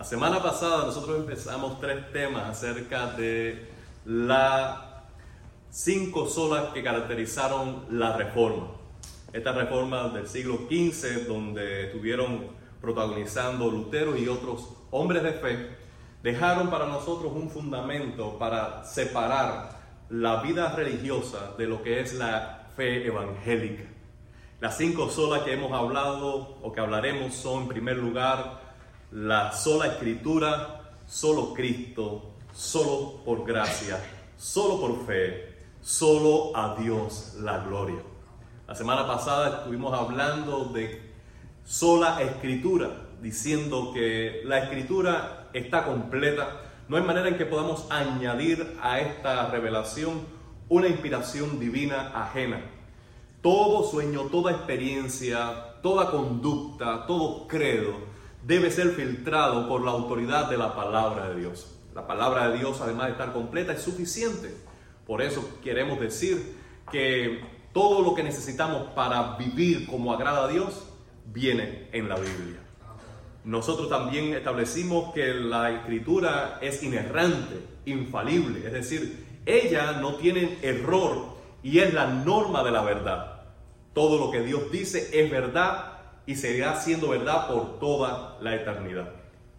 [0.00, 3.68] La semana pasada nosotros empezamos tres temas acerca de
[4.06, 4.78] las
[5.68, 8.68] cinco solas que caracterizaron la reforma.
[9.30, 12.46] Esta reforma del siglo XV, donde estuvieron
[12.80, 15.68] protagonizando Lutero y otros hombres de fe,
[16.22, 22.70] dejaron para nosotros un fundamento para separar la vida religiosa de lo que es la
[22.74, 23.84] fe evangélica.
[24.62, 28.69] Las cinco solas que hemos hablado o que hablaremos son, en primer lugar,
[29.12, 33.98] la sola escritura, solo Cristo, solo por gracia,
[34.36, 38.02] solo por fe, solo a Dios la gloria.
[38.68, 41.10] La semana pasada estuvimos hablando de
[41.64, 46.60] sola escritura, diciendo que la escritura está completa.
[46.88, 50.24] No hay manera en que podamos añadir a esta revelación
[50.68, 52.60] una inspiración divina ajena.
[53.42, 58.09] Todo sueño, toda experiencia, toda conducta, todo credo
[58.42, 61.76] debe ser filtrado por la autoridad de la palabra de Dios.
[61.94, 64.54] La palabra de Dios, además de estar completa, es suficiente.
[65.06, 66.56] Por eso queremos decir
[66.90, 67.40] que
[67.72, 70.84] todo lo que necesitamos para vivir como agrada a Dios
[71.26, 72.60] viene en la Biblia.
[73.44, 81.36] Nosotros también establecimos que la escritura es inerrante, infalible, es decir, ella no tiene error
[81.62, 83.42] y es la norma de la verdad.
[83.94, 85.99] Todo lo que Dios dice es verdad
[86.30, 89.10] y seguirá siendo verdad por toda la eternidad.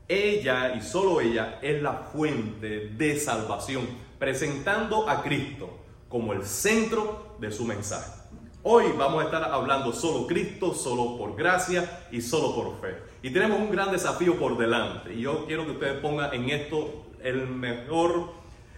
[0.08, 3.86] Ella y solo ella es la fuente de salvación,
[4.18, 5.70] presentando a Cristo
[6.08, 8.22] como el centro de su mensaje.
[8.64, 12.96] Hoy vamos a estar hablando solo Cristo, solo por gracia y solo por fe.
[13.22, 15.14] Y tenemos un gran desafío por delante.
[15.14, 18.32] Y yo quiero que ustedes pongan en esto el mejor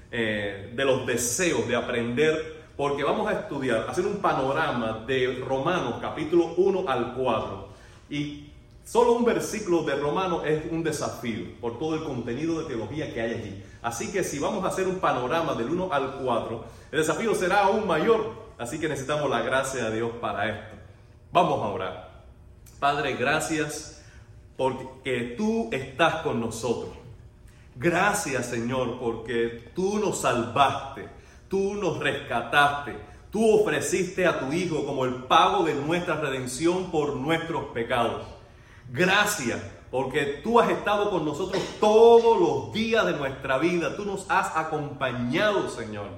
[0.09, 5.99] eh, de los deseos de aprender, porque vamos a estudiar, hacer un panorama de Romanos
[6.02, 7.72] capítulo 1 al 4
[8.09, 8.49] y
[8.85, 13.21] solo un versículo de Romano es un desafío por todo el contenido de teología que
[13.21, 13.63] hay allí.
[13.81, 17.63] Así que si vamos a hacer un panorama del 1 al 4, el desafío será
[17.63, 18.43] aún mayor.
[18.57, 20.75] Así que necesitamos la gracia de Dios para esto.
[21.31, 22.11] Vamos a orar.
[22.80, 24.03] Padre, gracias
[24.55, 26.93] porque tú estás con nosotros.
[27.75, 31.09] Gracias Señor porque tú nos salvaste,
[31.49, 32.95] tú nos rescataste,
[33.33, 38.27] Tú ofreciste a tu Hijo como el pago de nuestra redención por nuestros pecados.
[38.92, 43.98] Gracias porque tú has estado con nosotros todos los días de nuestra vida.
[43.98, 46.10] Tú nos has acompañado, Señor.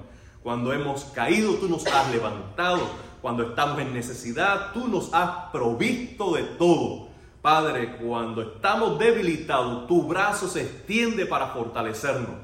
[0.42, 2.82] Cuando hemos caído, tú nos has levantado.
[3.22, 7.08] Cuando estamos en necesidad, tú nos has provisto de todo.
[7.40, 12.36] Padre, cuando estamos debilitados, tu brazo se extiende para fortalecernos.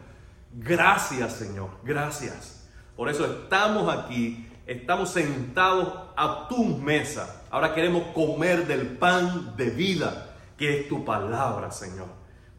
[0.55, 1.69] Gracias, Señor.
[1.85, 2.67] Gracias.
[2.97, 7.45] Por eso estamos aquí estamos sentados a tu mesa.
[7.51, 12.09] Ahora queremos comer del pan de vida, que es tu palabra, Señor.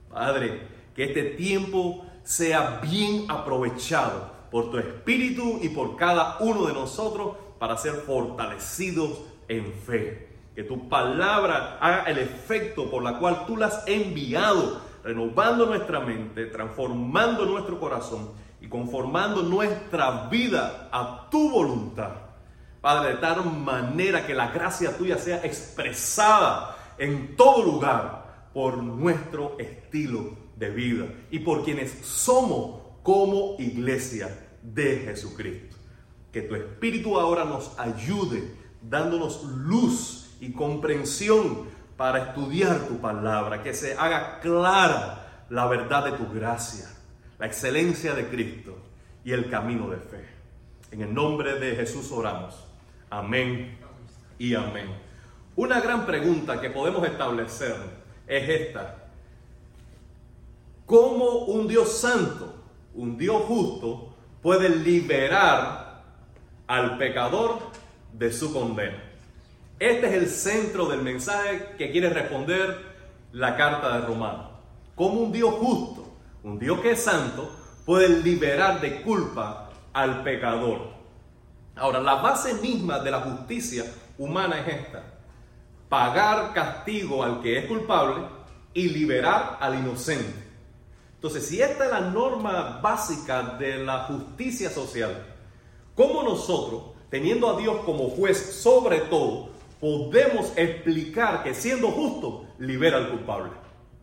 [0.09, 6.73] Padre, que este tiempo sea bien aprovechado por tu Espíritu y por cada uno de
[6.73, 10.29] nosotros para ser fortalecidos en fe.
[10.55, 15.99] Que tu palabra haga el efecto por la cual tú la has enviado, renovando nuestra
[15.99, 22.11] mente, transformando nuestro corazón y conformando nuestra vida a tu voluntad.
[22.79, 29.57] Padre, de tal manera que la gracia tuya sea expresada en todo lugar por nuestro
[29.59, 34.29] estilo de vida y por quienes somos como iglesia
[34.61, 35.75] de Jesucristo.
[36.31, 43.73] Que tu Espíritu ahora nos ayude dándonos luz y comprensión para estudiar tu palabra, que
[43.73, 46.87] se haga clara la verdad de tu gracia
[47.43, 48.77] la excelencia de Cristo
[49.25, 50.25] y el camino de fe.
[50.91, 52.55] En el nombre de Jesús oramos.
[53.09, 53.77] Amén
[54.39, 54.87] y amén.
[55.57, 57.75] Una gran pregunta que podemos establecer
[58.27, 59.09] es esta.
[60.85, 66.01] ¿Cómo un Dios santo, un Dios justo, puede liberar
[66.65, 67.59] al pecador
[68.13, 69.03] de su condena?
[69.79, 72.77] Este es el centro del mensaje que quiere responder
[73.33, 74.47] la carta de Romanos.
[74.95, 76.02] ¿Cómo un Dios justo
[76.43, 77.49] un Dios que es santo,
[77.85, 80.93] puede liberar de culpa al pecador.
[81.75, 83.85] Ahora, la base misma de la justicia
[84.17, 85.03] humana es esta.
[85.89, 88.25] Pagar castigo al que es culpable
[88.73, 90.43] y liberar al inocente.
[91.15, 95.25] Entonces, si esta es la norma básica de la justicia social,
[95.95, 99.49] ¿cómo nosotros, teniendo a Dios como juez sobre todo,
[99.79, 103.51] podemos explicar que siendo justo, libera al culpable?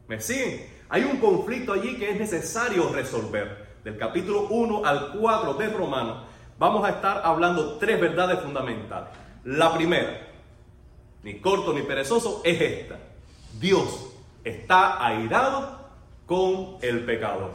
[0.09, 0.80] ¿Me siguen?
[0.93, 3.71] Hay un conflicto allí que es necesario resolver.
[3.85, 6.25] Del capítulo 1 al 4 de Romanos
[6.59, 9.09] vamos a estar hablando tres verdades fundamentales.
[9.45, 10.27] La primera,
[11.23, 12.99] ni corto ni perezoso, es esta.
[13.59, 15.79] Dios está airado
[16.27, 17.53] con el pecador.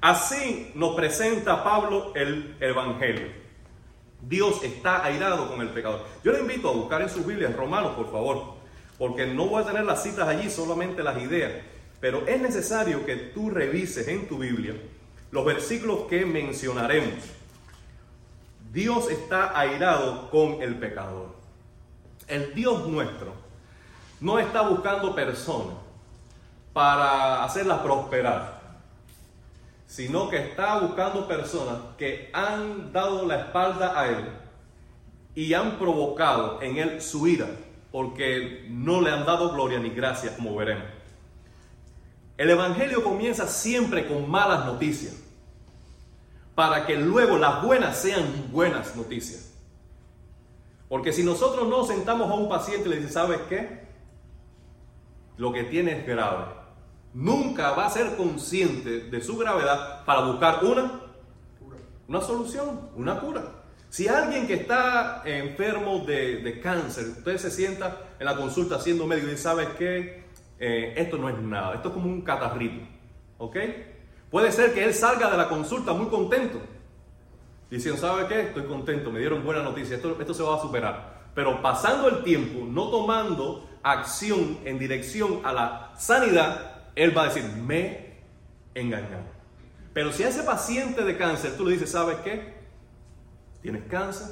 [0.00, 3.28] Así nos presenta Pablo el Evangelio.
[4.20, 6.04] Dios está airado con el pecador.
[6.24, 8.54] Yo le invito a buscar en sus Biblias Romanos, por favor,
[8.98, 11.52] porque no voy a tener las citas allí, solamente las ideas.
[12.02, 14.74] Pero es necesario que tú revises en tu Biblia
[15.30, 17.14] los versículos que mencionaremos.
[18.72, 21.28] Dios está airado con el pecador.
[22.26, 23.32] El Dios nuestro
[24.20, 25.76] no está buscando personas
[26.72, 28.80] para hacerlas prosperar,
[29.86, 34.24] sino que está buscando personas que han dado la espalda a Él
[35.36, 37.46] y han provocado en Él su ira,
[37.92, 40.91] porque no le han dado gloria ni gracia, como veremos.
[42.42, 45.14] El Evangelio comienza siempre con malas noticias
[46.56, 49.54] para que luego las buenas sean buenas noticias.
[50.88, 53.82] Porque si nosotros no sentamos a un paciente y le decimos, ¿sabes qué?
[55.36, 56.46] Lo que tiene es grave.
[57.14, 61.00] Nunca va a ser consciente de su gravedad para buscar una,
[62.08, 63.44] una solución, una cura.
[63.88, 69.28] Si alguien que está enfermo de, cáncer, usted se sienta en la consulta siendo médico
[69.28, 70.24] y dice, ¿sabes qué?
[70.58, 72.86] Eh, esto no es nada, esto es como un catarrito.
[73.38, 73.56] ¿Ok?
[74.30, 76.60] Puede ser que él salga de la consulta muy contento,
[77.70, 78.40] diciendo, ¿sabe qué?
[78.42, 81.22] Estoy contento, me dieron buena noticia, esto, esto se va a superar.
[81.34, 87.24] Pero pasando el tiempo, no tomando acción en dirección a la sanidad, él va a
[87.26, 88.22] decir, me
[88.74, 89.26] engañaron.
[89.92, 92.54] Pero si a ese paciente de cáncer tú le dices, ¿sabes qué?
[93.60, 94.28] Tienes cáncer,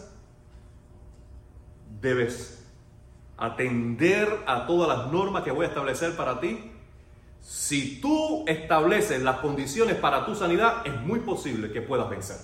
[2.01, 2.60] debes
[3.41, 6.71] atender a todas las normas que voy a establecer para ti
[7.41, 12.37] si tú estableces las condiciones para tu sanidad, es muy posible que puedas vencer.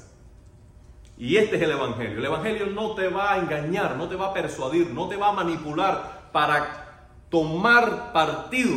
[1.18, 2.18] Y este es el Evangelio.
[2.18, 5.28] El Evangelio no te va a engañar, no te va a persuadir, no te va
[5.28, 8.74] a manipular para tomar partido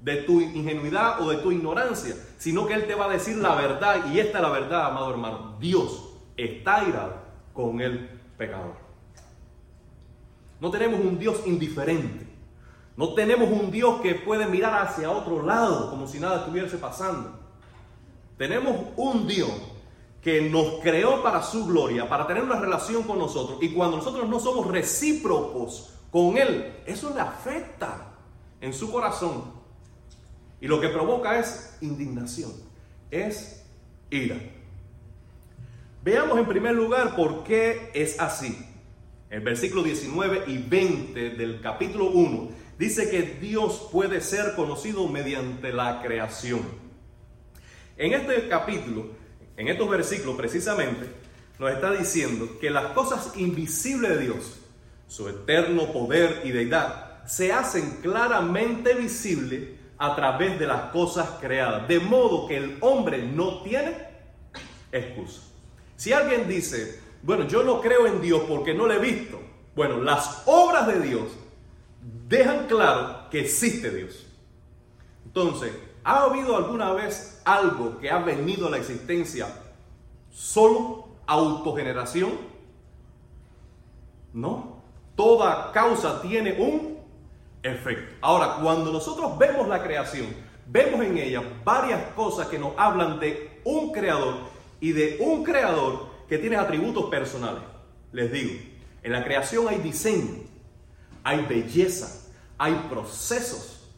[0.00, 3.54] de tu ingenuidad o de tu ignorancia, sino que Él te va a decir la
[3.54, 4.06] verdad.
[4.12, 5.56] Y esta es la verdad, amado hermano.
[5.58, 7.16] Dios está irado
[7.52, 8.08] con el
[8.38, 8.85] pecador.
[10.60, 12.26] No tenemos un Dios indiferente.
[12.96, 17.38] No tenemos un Dios que puede mirar hacia otro lado como si nada estuviese pasando.
[18.38, 19.50] Tenemos un Dios
[20.22, 23.58] que nos creó para su gloria, para tener una relación con nosotros.
[23.60, 28.12] Y cuando nosotros no somos recíprocos con Él, eso le afecta
[28.60, 29.44] en su corazón.
[30.60, 32.50] Y lo que provoca es indignación,
[33.10, 33.64] es
[34.10, 34.36] ira.
[36.02, 38.56] Veamos en primer lugar por qué es así.
[39.28, 45.72] El versículo 19 y 20 del capítulo 1 dice que Dios puede ser conocido mediante
[45.72, 46.60] la creación.
[47.96, 49.08] En este capítulo,
[49.56, 51.06] en estos versículos precisamente,
[51.58, 54.60] nos está diciendo que las cosas invisibles de Dios,
[55.08, 61.88] su eterno poder y deidad, se hacen claramente visibles a través de las cosas creadas,
[61.88, 63.96] de modo que el hombre no tiene
[64.92, 65.40] excusa.
[65.96, 69.40] Si alguien dice, bueno, yo no creo en Dios porque no lo he visto,
[69.74, 71.24] bueno, las obras de Dios
[72.28, 74.24] dejan claro que existe Dios.
[75.24, 75.72] Entonces,
[76.04, 79.48] ¿ha habido alguna vez algo que ha venido a la existencia
[80.30, 82.30] solo autogeneración?
[84.32, 84.76] No.
[85.16, 86.98] Toda causa tiene un
[87.60, 88.14] efecto.
[88.20, 90.26] Ahora, cuando nosotros vemos la creación,
[90.66, 94.36] vemos en ella varias cosas que nos hablan de un creador
[94.78, 97.62] y de un creador que tiene atributos personales.
[98.12, 98.60] Les digo,
[99.02, 100.42] en la creación hay diseño,
[101.22, 102.28] hay belleza,
[102.58, 103.90] hay procesos.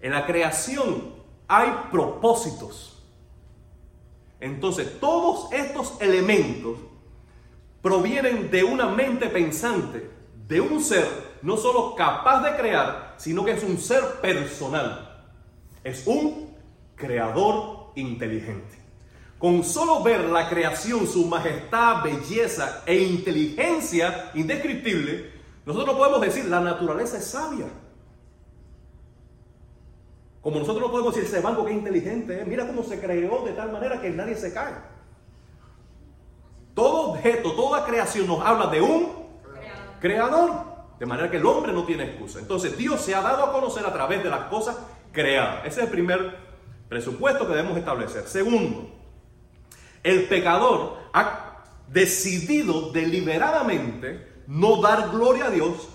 [0.00, 1.14] En la creación
[1.46, 3.02] hay propósitos.
[4.40, 6.78] Entonces, todos estos elementos
[7.80, 10.10] provienen de una mente pensante,
[10.48, 15.24] de un ser no solo capaz de crear, sino que es un ser personal.
[15.84, 16.56] Es un
[16.96, 18.81] creador inteligente.
[19.42, 25.32] Con solo ver la creación, su majestad, belleza e inteligencia indescriptible,
[25.66, 27.66] nosotros podemos decir, la naturaleza es sabia.
[30.40, 32.44] Como nosotros no podemos decir, ese banco que es inteligente, ¿eh?
[32.46, 34.74] mira cómo se creó de tal manera que nadie se cae.
[36.72, 39.98] Todo objeto, toda creación nos habla de un creador.
[39.98, 40.52] creador.
[41.00, 42.38] De manera que el hombre no tiene excusa.
[42.38, 44.78] Entonces Dios se ha dado a conocer a través de las cosas
[45.10, 45.66] creadas.
[45.66, 46.36] Ese es el primer
[46.88, 48.28] presupuesto que debemos establecer.
[48.28, 49.01] Segundo,
[50.02, 55.88] el pecador ha decidido deliberadamente no dar gloria a Dios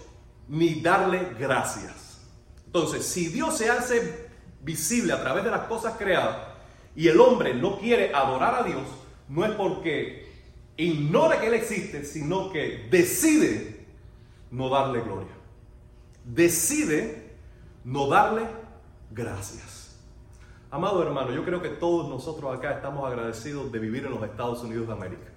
[0.47, 2.21] ni darle gracias.
[2.65, 4.27] Entonces, si Dios se hace
[4.61, 6.37] visible a través de las cosas creadas
[6.95, 8.83] y el hombre no quiere adorar a Dios,
[9.27, 10.27] no es porque
[10.77, 13.85] ignora que Él existe, sino que decide
[14.51, 15.33] no darle gloria.
[16.23, 17.35] Decide
[17.83, 18.47] no darle
[19.11, 19.76] gracias.
[20.69, 24.63] Amado hermano, yo creo que todos nosotros acá estamos agradecidos de vivir en los Estados
[24.63, 25.31] Unidos de América.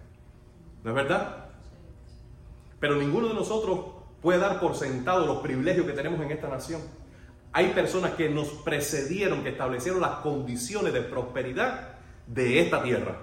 [0.83, 1.47] ¿No es verdad?
[2.81, 3.81] Pero ninguno de nosotros
[4.21, 6.81] puede dar por sentado los privilegios que tenemos en esta nación.
[7.53, 11.97] Hay personas que nos precedieron, que establecieron las condiciones de prosperidad
[12.27, 13.17] de esta tierra.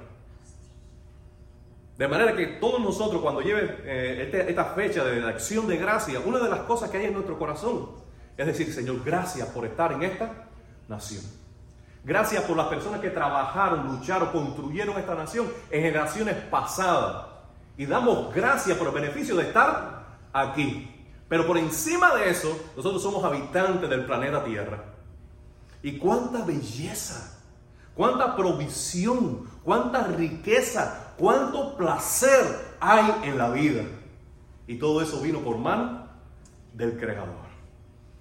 [1.97, 6.19] De manera que todos nosotros cuando lleve eh, este, esta fecha de acción de gracia,
[6.19, 9.91] una de las cosas que hay en nuestro corazón es decir, Señor, gracias por estar
[9.91, 10.47] en esta
[10.87, 11.23] nación.
[12.07, 17.27] Gracias por las personas que trabajaron, lucharon, construyeron esta nación en generaciones pasadas.
[17.75, 20.89] Y damos gracias por el beneficio de estar aquí.
[21.27, 24.85] Pero por encima de eso, nosotros somos habitantes del planeta Tierra.
[25.83, 27.41] Y cuánta belleza,
[27.93, 33.83] cuánta provisión, cuánta riqueza, cuánto placer hay en la vida.
[34.65, 36.07] Y todo eso vino por mano
[36.73, 37.47] del Creador.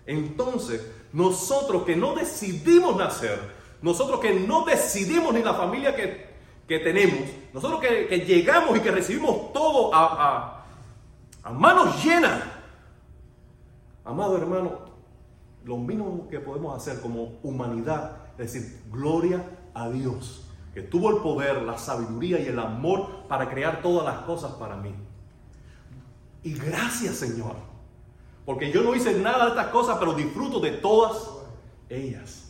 [0.07, 3.56] Entonces, nosotros que no decidimos nacer,
[3.87, 6.26] nosotros que no decidimos ni la familia que,
[6.66, 7.21] tenemos,
[7.55, 10.64] nosotros que, llegamos y que recibimos todo a,
[11.45, 12.43] a manos llenas,
[14.05, 14.81] amado hermano,
[15.64, 20.43] lo mínimo que podemos hacer como humanidad es decir, gloria a Dios
[20.75, 24.76] que tuvo el poder, la sabiduría y el amor para crear todas las cosas para
[24.76, 24.95] mí.
[26.43, 27.55] Y gracias Señor,
[28.45, 31.31] porque yo no hice nada de estas cosas, pero disfruto de todas
[31.88, 32.46] ellas.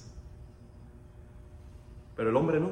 [2.16, 2.70] Pero el hombre no.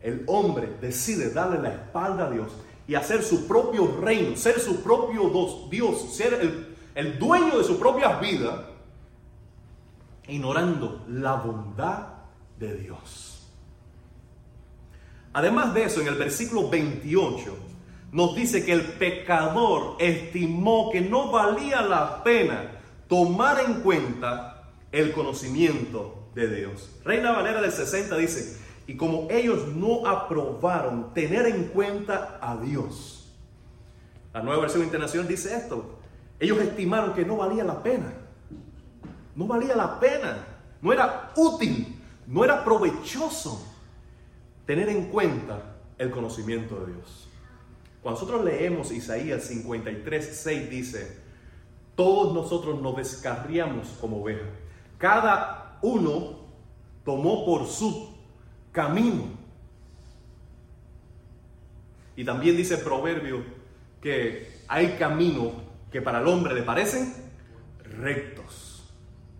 [0.00, 2.50] El hombre decide darle la espalda a Dios
[2.88, 5.30] y hacer su propio reino, ser su propio
[5.70, 8.68] Dios, ser el, dueño de su propia vida,
[10.26, 12.08] ignorando la bondad
[12.58, 13.46] de Dios.
[15.32, 17.56] Además de eso, en el versículo 28
[18.12, 22.72] nos dice que el pecador estimó que no valía la pena
[23.06, 26.90] tomar en cuenta el conocimiento de Dios.
[27.04, 33.32] Reina Valera del 60 dice, y como ellos no aprobaron tener en cuenta a Dios.
[34.32, 35.98] La nueva versión internacional dice esto.
[36.38, 38.12] Ellos estimaron que no valía la pena.
[39.34, 40.44] No valía la pena.
[40.80, 42.00] No era útil.
[42.26, 43.66] No era provechoso
[44.66, 47.28] tener en cuenta el conocimiento de Dios.
[48.02, 51.18] Cuando nosotros leemos Isaías 53, 6 dice,
[51.94, 54.48] todos nosotros nos descarriamos como ovejas.
[54.96, 56.40] Cada uno
[57.04, 58.14] tomó por su
[58.72, 59.24] camino.
[62.16, 63.42] Y también dice el proverbio
[64.00, 65.52] que hay caminos
[65.90, 67.14] que para el hombre le parecen
[67.82, 68.84] rectos,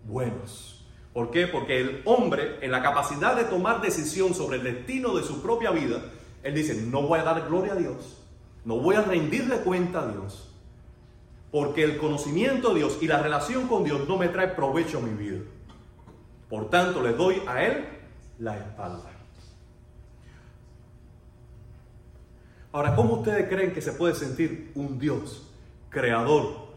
[0.05, 0.85] buenos.
[1.13, 1.47] ¿Por qué?
[1.47, 5.71] Porque el hombre, en la capacidad de tomar decisión sobre el destino de su propia
[5.71, 6.01] vida,
[6.43, 8.23] él dice, no voy a dar gloria a Dios,
[8.63, 10.49] no voy a rendirle cuenta a Dios,
[11.51, 15.01] porque el conocimiento de Dios y la relación con Dios no me trae provecho a
[15.01, 15.41] mi vida.
[16.51, 17.85] Por tanto, le doy a Él
[18.37, 19.09] la espalda.
[22.73, 25.47] Ahora, ¿cómo ustedes creen que se puede sentir un Dios
[25.89, 26.73] creador,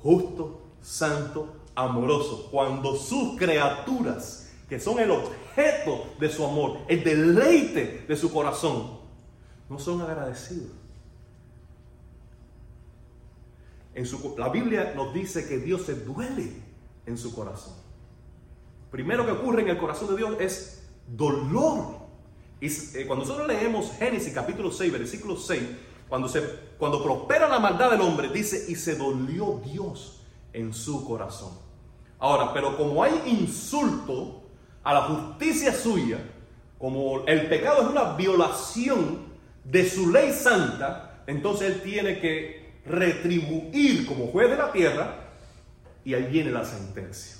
[0.00, 8.06] justo, santo, amoroso, cuando sus criaturas, que son el objeto de su amor, el deleite
[8.08, 8.98] de su corazón,
[9.68, 10.72] no son agradecidos.
[13.94, 14.06] En
[14.38, 16.50] la Biblia nos dice que Dios se duele
[17.04, 17.74] en su corazón.
[18.90, 21.98] Primero que ocurre en el corazón de Dios es dolor.
[22.60, 25.62] Eh, cuando nosotros leemos Génesis capítulo 6, versículo 6,
[26.08, 26.42] cuando, se,
[26.78, 31.52] cuando prospera la maldad del hombre, dice, y se dolió Dios en su corazón.
[32.18, 34.42] Ahora, pero como hay insulto
[34.82, 36.18] a la justicia suya,
[36.78, 39.28] como el pecado es una violación
[39.64, 45.28] de su ley santa, entonces él tiene que retribuir como juez de la tierra
[46.04, 47.37] y ahí viene la sentencia.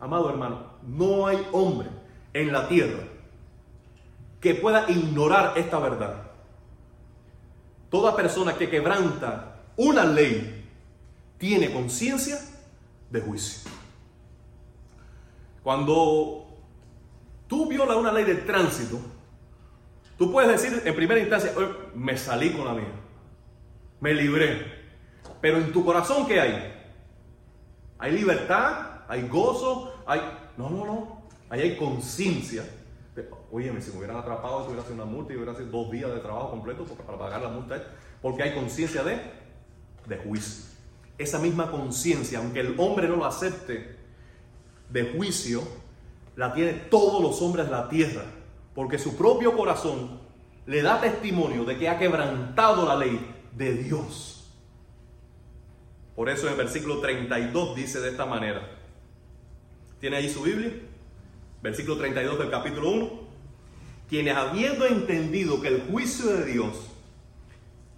[0.00, 1.88] Amado hermano, no hay hombre
[2.32, 3.04] en la tierra
[4.40, 6.22] que pueda ignorar esta verdad.
[7.90, 10.66] Toda persona que quebranta una ley
[11.38, 12.38] tiene conciencia
[13.10, 13.70] de juicio.
[15.62, 16.46] Cuando
[17.46, 19.00] tú violas una ley de tránsito,
[20.16, 21.52] tú puedes decir en primera instancia,
[21.94, 22.92] me salí con la mía,
[24.00, 24.78] me libré.
[25.40, 26.74] Pero en tu corazón, ¿qué hay?
[27.98, 30.20] Hay libertad, hay gozo, hay...
[30.56, 31.22] No, no, no.
[31.48, 32.62] Ahí hay conciencia.
[33.50, 36.12] Oye, si me hubieran atrapado, si hubiera sido una multa y hubiera sido dos días
[36.12, 37.82] de trabajo completo para pagar la multa.
[38.20, 39.18] Porque hay conciencia de,
[40.06, 40.66] de juicio.
[41.16, 43.96] Esa misma conciencia, aunque el hombre no lo acepte,
[44.90, 45.62] de juicio
[46.36, 48.22] la tiene todos los hombres de la tierra,
[48.74, 50.20] porque su propio corazón
[50.66, 54.52] le da testimonio de que ha quebrantado la ley de Dios.
[56.14, 58.77] Por eso en el versículo 32 dice de esta manera,
[60.00, 60.72] ¿tiene ahí su Biblia?
[61.62, 63.10] versículo 32 del capítulo 1,
[64.08, 66.76] quienes habiendo entendido que el juicio de Dios,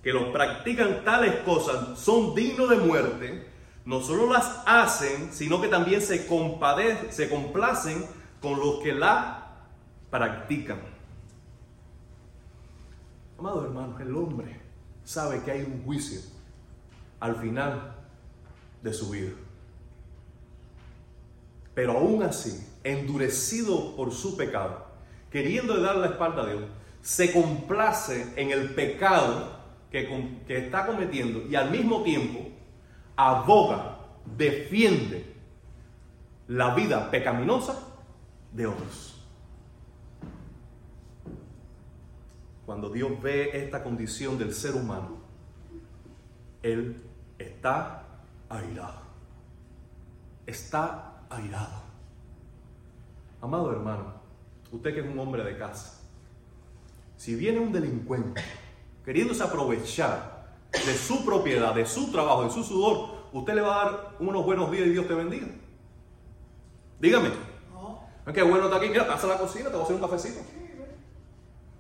[0.02, 3.46] que los practican tales cosas, son dignos de muerte,
[3.84, 8.04] no solo las hacen, sino que también se, compadecen, se complacen
[8.40, 9.66] con los que la
[10.10, 10.80] practican.
[13.38, 14.60] Amados hermanos, el hombre
[15.04, 16.20] sabe que hay un juicio
[17.20, 17.94] al final
[18.82, 19.32] de su vida.
[21.80, 24.84] Pero aún así, endurecido por su pecado,
[25.30, 26.64] queriendo dar la espalda a Dios,
[27.00, 29.56] se complace en el pecado
[29.90, 30.06] que,
[30.46, 32.50] está cometiendo y al mismo tiempo
[33.16, 33.96] aboga,
[34.36, 35.24] defiende
[36.48, 37.82] la vida pecaminosa
[38.52, 39.24] de otros.
[42.66, 45.16] Cuando Dios ve esta condición del ser humano,
[46.62, 47.02] Él
[47.38, 48.02] está
[48.50, 49.00] airado.
[50.44, 51.82] Está airado.
[53.40, 54.12] Amado hermano,
[54.70, 56.00] usted que es un hombre de casa,
[57.16, 58.42] si viene un delincuente
[59.04, 63.84] queriéndose aprovechar de su propiedad, de su trabajo, de su sudor, usted le va a
[63.84, 65.46] dar unos buenos días y Dios te bendiga.
[67.00, 67.30] Dígame.
[67.72, 68.00] No.
[68.32, 68.88] Qué bueno está aquí.
[68.88, 70.40] Mira, pasa a la cocina, te voy a hacer un cafecito.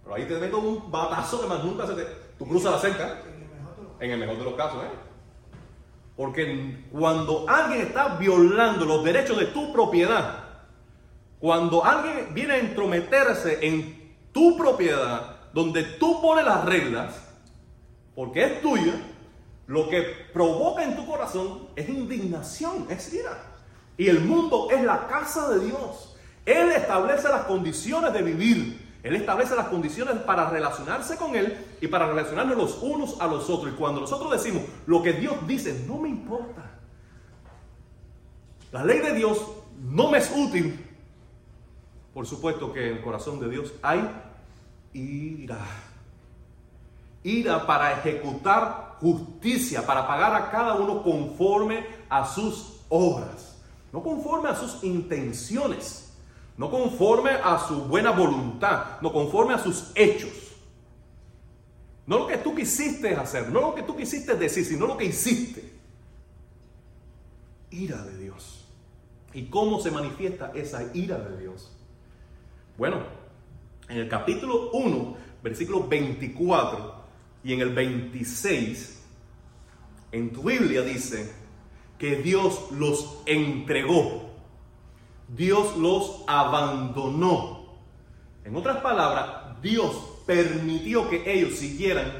[0.02, 2.04] Pero ahí te meto un batazo que más nunca se te.
[2.38, 3.18] Tú cruzas la cerca.
[4.00, 5.09] En el mejor de los casos, ¿eh?
[6.20, 10.50] Porque cuando alguien está violando los derechos de tu propiedad,
[11.38, 17.14] cuando alguien viene a entrometerse en tu propiedad, donde tú pones las reglas,
[18.14, 19.00] porque es tuya,
[19.66, 20.02] lo que
[20.34, 23.42] provoca en tu corazón es indignación, es ira.
[23.96, 26.18] Y el mundo es la casa de Dios.
[26.44, 28.79] Él establece las condiciones de vivir.
[29.02, 33.48] Él establece las condiciones para relacionarse con Él y para relacionarnos los unos a los
[33.48, 33.72] otros.
[33.72, 36.70] Y cuando nosotros decimos lo que Dios dice, no me importa.
[38.72, 39.40] La ley de Dios
[39.82, 40.86] no me es útil.
[42.12, 44.08] Por supuesto que en el corazón de Dios hay
[44.92, 45.58] ira.
[47.22, 53.56] Ira para ejecutar justicia, para pagar a cada uno conforme a sus obras,
[53.92, 56.09] no conforme a sus intenciones,
[56.56, 60.30] no conforme a su buena voluntad, no conforme a sus hechos.
[62.06, 65.04] No lo que tú quisiste hacer, no lo que tú quisiste decir, sino lo que
[65.04, 65.72] hiciste.
[67.70, 68.64] Ira de Dios.
[69.32, 71.70] ¿Y cómo se manifiesta esa ira de Dios?
[72.76, 73.04] Bueno,
[73.88, 76.94] en el capítulo 1, versículo 24
[77.44, 79.02] y en el 26,
[80.12, 81.32] en tu Biblia dice
[81.98, 84.29] que Dios los entregó.
[85.36, 87.60] Dios los abandonó.
[88.44, 89.94] En otras palabras, Dios
[90.26, 92.10] permitió que ellos siguieran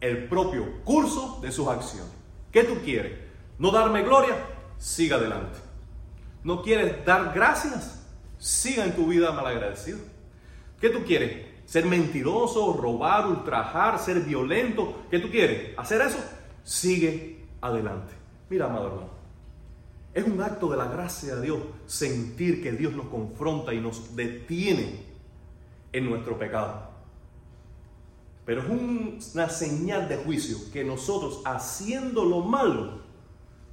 [0.00, 2.12] el propio curso de sus acciones.
[2.52, 3.18] ¿Qué tú quieres?
[3.58, 4.36] ¿No darme gloria?
[4.78, 5.58] Siga adelante.
[6.44, 8.06] ¿No quieres dar gracias?
[8.38, 9.98] Siga en tu vida malagradecido.
[10.80, 11.46] ¿Qué tú quieres?
[11.66, 15.02] ¿Ser mentiroso, robar, ultrajar, ser violento?
[15.10, 15.76] ¿Qué tú quieres?
[15.76, 16.18] ¿Hacer eso?
[16.62, 18.14] Sigue adelante.
[18.48, 19.17] Mira, amado hermano.
[20.14, 24.16] Es un acto de la gracia de Dios sentir que Dios nos confronta y nos
[24.16, 25.04] detiene
[25.92, 26.88] en nuestro pecado.
[28.44, 33.02] Pero es una señal de juicio que nosotros haciendo lo malo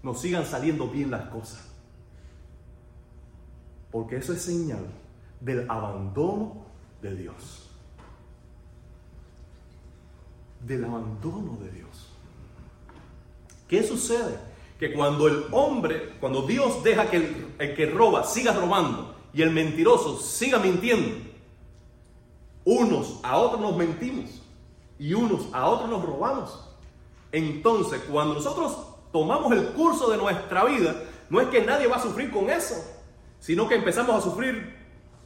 [0.03, 1.65] nos sigan saliendo bien las cosas.
[3.89, 4.85] Porque eso es señal
[5.39, 6.65] del abandono
[7.01, 7.69] de Dios.
[10.59, 12.11] Del abandono de Dios.
[13.67, 14.37] ¿Qué sucede?
[14.79, 17.17] Que cuando el hombre, cuando Dios deja que
[17.57, 21.17] el, que roba siga robando y el mentiroso siga mintiendo,
[22.65, 24.41] unos a otros nos mentimos
[24.99, 26.69] y unos a otros nos robamos.
[27.31, 28.77] Entonces, cuando nosotros
[29.11, 30.95] tomamos el curso de nuestra vida,
[31.29, 32.75] no es que nadie va a sufrir con eso,
[33.39, 34.75] sino que empezamos a sufrir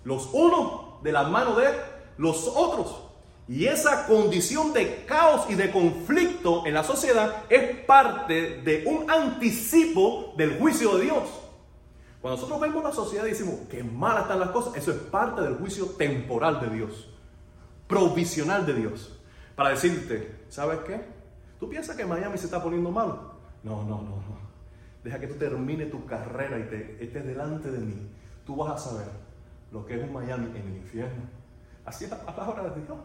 [0.03, 1.67] los unos de la mano de
[2.17, 3.08] los otros.
[3.49, 9.09] Y esa condición de caos y de conflicto en la sociedad es parte de un
[9.09, 11.27] anticipo del juicio de Dios.
[12.21, 15.41] Cuando nosotros vemos la sociedad y decimos que malas están las cosas, eso es parte
[15.41, 17.09] del juicio temporal de Dios,
[17.87, 19.19] provisional de Dios.
[19.55, 21.01] Para decirte, ¿sabes qué?
[21.59, 23.33] ¿Tú piensas que Miami se está poniendo malo?
[23.63, 24.39] No, no, no, no.
[25.03, 28.11] Deja que tú termines tu carrera y te estés delante de mí.
[28.45, 29.07] Tú vas a saber
[29.71, 31.23] lo que es un Miami en el infierno.
[31.83, 32.99] Así es la palabra de Dios.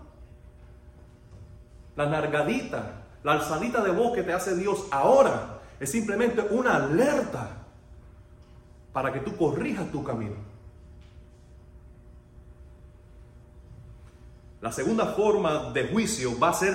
[1.97, 7.51] La nargadita, la alzadita de voz que te hace Dios ahora es simplemente una alerta
[8.93, 10.37] para que tú corrijas tu camino.
[14.61, 16.75] La segunda forma de juicio va a ser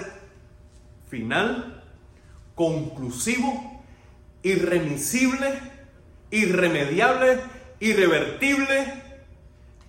[1.09, 1.83] final,
[2.53, 3.81] conclusivo,
[4.43, 5.59] irremisible,
[6.29, 7.39] irremediable,
[7.79, 9.03] irrevertible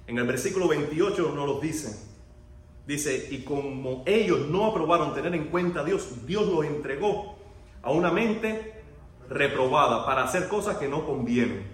[0.07, 2.10] En el versículo 28 nos lo dice.
[2.91, 7.37] Dice, y como ellos no aprobaron tener en cuenta a Dios, Dios los entregó
[7.83, 8.83] a una mente
[9.29, 11.69] reprobada para hacer cosas que no convienen.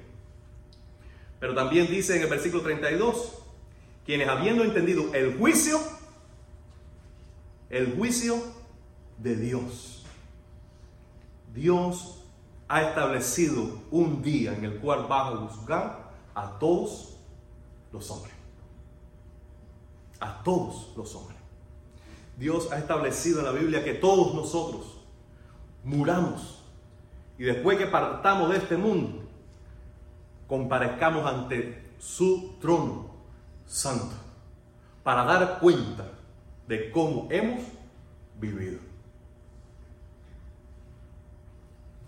[1.41, 3.33] Pero también dice en el versículo 32,
[4.05, 5.81] quienes habiendo entendido el juicio,
[7.71, 8.37] el juicio
[9.17, 10.05] de Dios.
[11.55, 12.27] Dios
[12.69, 17.17] ha establecido un día en el cual va a juzgar a todos
[17.91, 18.36] los hombres.
[20.21, 21.39] A todos los hombres.
[22.39, 24.99] Dios ha establecido en la Biblia que todos nosotros
[25.85, 26.63] muramos
[27.39, 29.23] y después que partamos de este mundo,
[30.47, 33.11] comparezcamos ante su trono
[33.67, 34.15] santo
[35.03, 36.05] para dar cuenta
[36.67, 37.63] de cómo hemos
[38.41, 38.81] vivido.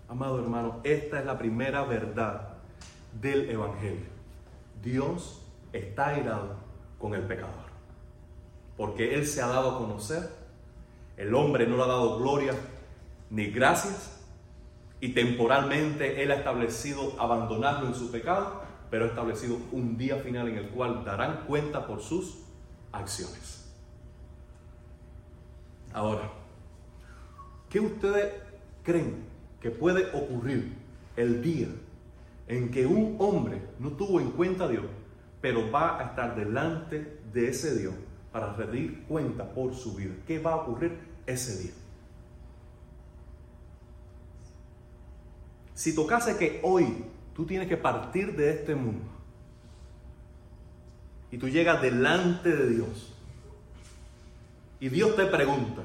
[0.07, 2.53] Amado hermano, esta es la primera verdad
[3.21, 4.07] del Evangelio.
[4.81, 5.41] Dios
[5.71, 6.55] está airado
[6.97, 7.68] con el pecador.
[8.79, 10.29] Porque Él se ha dado a conocer.
[11.17, 12.53] El hombre no le ha dado gloria
[13.29, 14.23] ni gracias.
[15.01, 20.47] Y temporalmente Él ha establecido abandonarlo en su pecado, pero ha establecido un día final
[20.47, 22.37] en el cual darán cuenta por sus
[22.93, 23.69] acciones.
[25.91, 26.31] Ahora,
[27.69, 28.33] ¿qué ustedes
[28.83, 29.25] creen
[29.59, 30.73] que puede ocurrir
[31.17, 31.67] el día
[32.47, 34.85] en que un hombre no tuvo en cuenta a Dios,
[35.41, 37.93] pero va a estar delante de ese Dios
[38.39, 40.13] para rendir cuenta por su vida?
[40.25, 41.71] ¿Qué va a ocurrir ese día?
[45.73, 47.03] Si tocase que hoy
[47.35, 49.05] tú tienes que partir de este mundo
[51.31, 53.13] y tú llegas delante de Dios
[54.79, 55.81] y Dios te pregunta,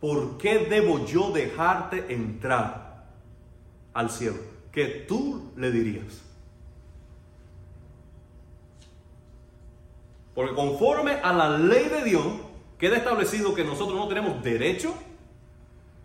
[0.00, 3.04] ¿por qué debo yo dejarte entrar
[3.92, 4.38] al cielo?
[4.70, 6.22] ¿Qué tú le dirías?
[10.34, 12.24] Porque conforme a la ley de Dios,
[12.78, 14.94] queda establecido que nosotros no tenemos derecho,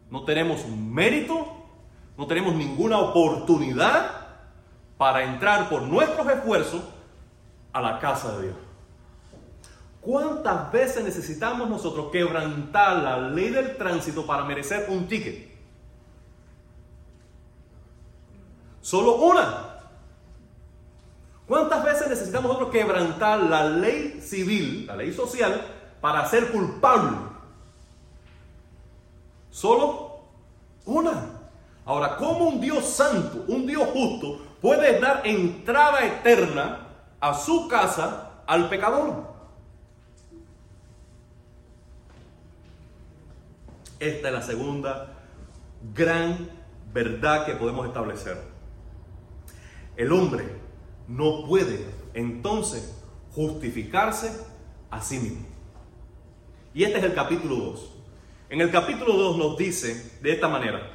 [0.10, 1.48] no tenemos mérito,
[2.18, 4.28] no tenemos ninguna oportunidad
[4.98, 6.82] para entrar por nuestros esfuerzos
[7.72, 8.58] a la casa de Dios.
[10.02, 15.50] ¿Cuántas veces necesitamos nosotros quebrantar la ley del tránsito para merecer un ticket?
[18.82, 19.67] Solo una.
[21.48, 25.66] ¿Cuántas veces necesitamos nosotros quebrantar la ley civil, la ley social,
[26.02, 27.18] para ser culpable?
[29.50, 30.20] Solo
[30.86, 31.32] una.
[31.86, 36.88] Ahora, ¿cómo un Dios santo, un Dios justo, puede dar entrada eterna
[37.22, 39.24] a su casa al pecador?
[44.02, 45.14] Esta es la segunda
[45.96, 46.50] gran
[46.92, 48.38] verdad que podemos establecer.
[49.96, 50.57] El hombre
[51.08, 52.94] no puede entonces
[53.32, 54.32] justificarse
[54.90, 55.46] a sí mismo.
[56.74, 57.92] Y este es el capítulo 2.
[58.50, 60.92] En el capítulo 2 nos dice de esta manera,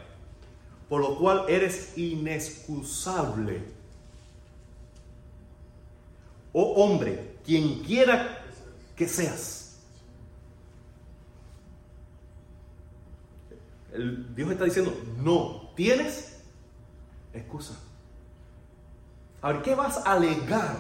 [0.88, 3.62] por lo cual eres inexcusable.
[6.52, 8.44] Oh hombre, quien quiera
[8.96, 9.80] que seas.
[14.34, 16.42] Dios está diciendo, no tienes
[17.34, 17.78] excusa.
[19.42, 20.76] A ver, ¿qué vas a alegar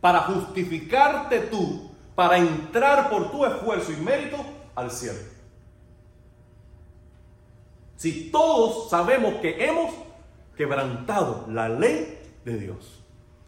[0.00, 4.36] para justificarte tú, para entrar por tu esfuerzo y mérito
[4.74, 5.18] al cielo?
[7.96, 9.94] Si todos sabemos que hemos
[10.56, 13.02] quebrantado la ley de Dios,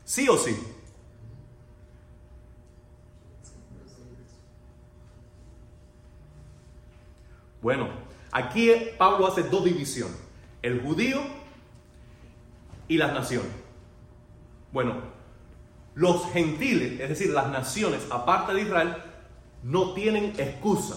[0.05, 0.57] sí o sí.
[7.61, 10.17] Bueno, Aquí Pablo hace dos divisiones,
[10.61, 11.21] el judío
[12.88, 13.63] y las naciones.
[14.75, 14.95] Bueno,
[15.95, 18.97] los gentiles, es decir, las naciones aparte de Israel,
[19.63, 20.97] no tienen excusa.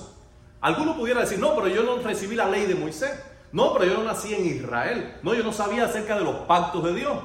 [0.62, 3.12] Alguno pudiera decir, no, pero yo no recibí la ley de Moisés.
[3.52, 5.20] No, pero yo no nací en Israel.
[5.22, 7.20] No, yo no sabía acerca de los pactos de Dios.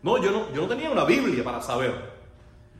[0.00, 1.92] No, yo no, yo no tenía una Biblia para saber.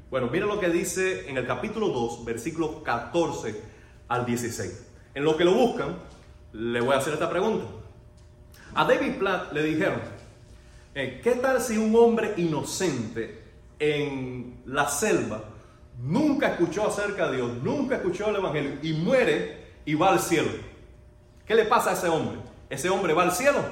[0.08, 3.60] Bueno, mira lo que dice en el capítulo 2, versículo 14
[4.06, 4.86] al 16.
[5.16, 5.96] En lo que lo buscan,
[6.52, 7.64] le voy a hacer esta pregunta.
[8.72, 10.00] A David Platt le dijeron,
[10.94, 13.42] eh, ¿qué tal si un hombre inocente
[13.78, 15.44] en la selva
[16.00, 20.50] nunca escuchó acerca de Dios, nunca escuchó el Evangelio y muere y va al cielo?
[21.46, 22.38] ¿Qué le pasa a ese hombre?
[22.70, 23.62] ¿Ese hombre va al cielo?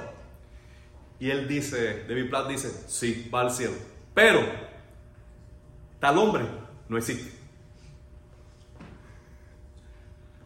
[1.18, 3.74] Y él dice, David Platt dice, sí, va al cielo.
[4.12, 4.40] Pero
[6.00, 6.44] tal hombre
[6.88, 7.30] no existe.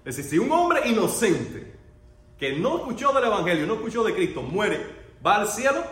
[0.04, 1.72] Es decir, si un hombre inocente
[2.38, 4.86] que no escuchó del Evangelio, no escuchó de Cristo, muere,
[5.24, 5.82] ¿va al cielo?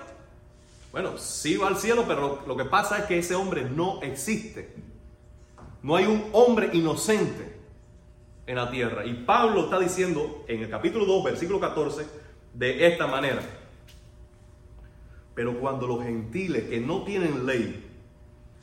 [0.94, 4.72] Bueno, sí va al cielo, pero lo, que pasa es que ese hombre no existe.
[5.82, 7.58] No hay un hombre inocente
[8.46, 9.04] en la tierra.
[9.04, 12.06] Y Pablo está diciendo en el capítulo 2, versículo 14,
[12.52, 13.42] de esta manera.
[15.34, 17.90] Pero cuando los gentiles que no tienen ley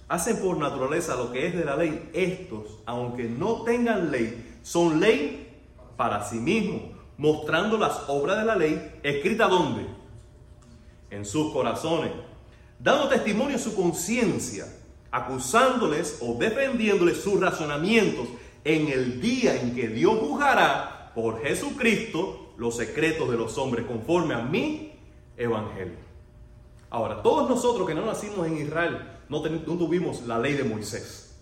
[0.08, 5.02] hacen por naturaleza lo que es de la ley, estos, aunque no tengan ley, son
[5.02, 5.54] ley
[5.98, 6.84] para sí mismos,
[7.18, 10.01] mostrando las obras de la ley, escrita donde?
[11.12, 12.12] En sus corazones,
[12.80, 14.66] dando testimonio en su conciencia,
[15.12, 18.28] acusándoles o defendiéndoles sus razonamientos
[18.64, 24.34] en el día en que Dios juzgará por Jesucristo los secretos de los hombres, conforme
[24.34, 24.94] a mi
[25.38, 25.98] evangelio.
[26.90, 31.40] Ahora, todos nosotros que no nacimos en Israel, no, tuvimos la ley de Moisés.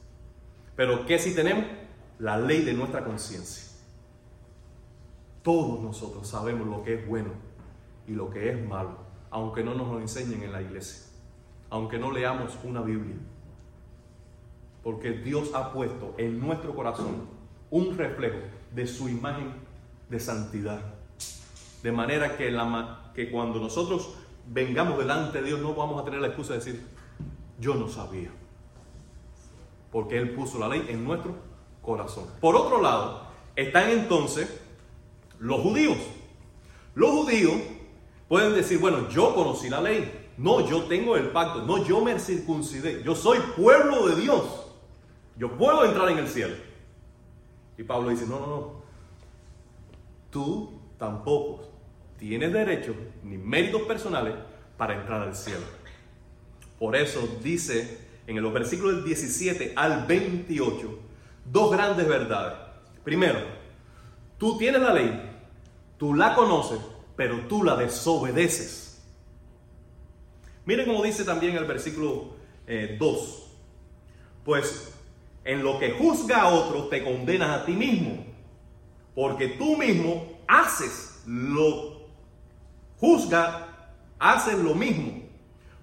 [0.76, 1.66] Pero ¿qué sí tenemos?
[2.20, 3.64] La ley de nuestra conciencia.
[5.42, 7.32] Todos nosotros sabemos lo que es bueno
[8.08, 8.98] y lo que es malo,
[9.32, 11.06] aunque no nos lo enseñen en la iglesia,
[11.70, 13.16] aunque no leamos una Biblia.
[14.84, 17.28] Porque Dios ha puesto en nuestro corazón
[17.70, 18.40] un reflejo
[18.74, 19.54] de su imagen
[20.10, 20.82] de santidad.
[21.84, 22.56] De manera que,
[23.14, 24.16] que cuando nosotros
[24.48, 26.88] vengamos delante de Dios no vamos a tener la excusa de decir,
[27.60, 28.32] yo no sabía.
[29.92, 31.36] Porque Él puso la ley en nuestro
[31.82, 32.26] corazón.
[32.40, 34.62] Por otro lado, están entonces
[35.40, 35.98] los judíos.
[36.96, 37.54] Los judíos
[38.30, 40.30] pueden decir, bueno, yo conocí la ley.
[40.38, 41.64] No, yo tengo el pacto.
[41.64, 43.04] No, yo me circuncidé.
[43.04, 44.68] Yo soy pueblo de Dios.
[45.36, 46.56] Yo puedo entrar en el cielo.
[47.78, 48.74] Y Pablo dice, no, no, no.
[50.30, 51.68] Tú tampoco
[52.18, 54.36] tienes derecho ni méritos personales
[54.78, 55.66] para entrar al cielo.
[56.78, 61.00] Por eso dice en los versículos del 17 al 28
[61.46, 62.54] dos grandes verdades.
[63.04, 63.40] Primero,
[64.38, 65.32] tú tienes la ley,
[65.98, 66.80] tú la conoces,
[67.20, 69.04] pero tú la desobedeces.
[70.64, 72.66] Miren cómo dice también el versículo 2.
[72.66, 72.98] Eh,
[74.46, 74.94] pues
[75.44, 78.26] en lo que juzga a otro te condenas a ti mismo,
[79.14, 82.08] porque tú mismo haces lo
[83.02, 85.28] juzga, haces lo mismo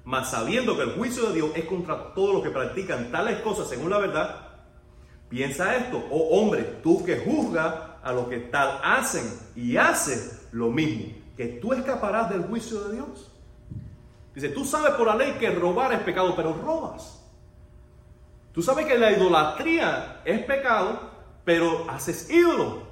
[0.05, 3.69] mas sabiendo que el juicio de Dios es contra todos los que practican tales cosas
[3.69, 4.37] según la verdad,
[5.29, 10.71] piensa esto, oh hombre, tú que juzgas a los que tal hacen y haces lo
[10.71, 13.31] mismo, que tú escaparás del juicio de Dios.
[14.35, 17.23] Dice, tú sabes por la ley que robar es pecado, pero robas.
[18.53, 20.99] Tú sabes que la idolatría es pecado,
[21.45, 22.87] pero haces ídolo.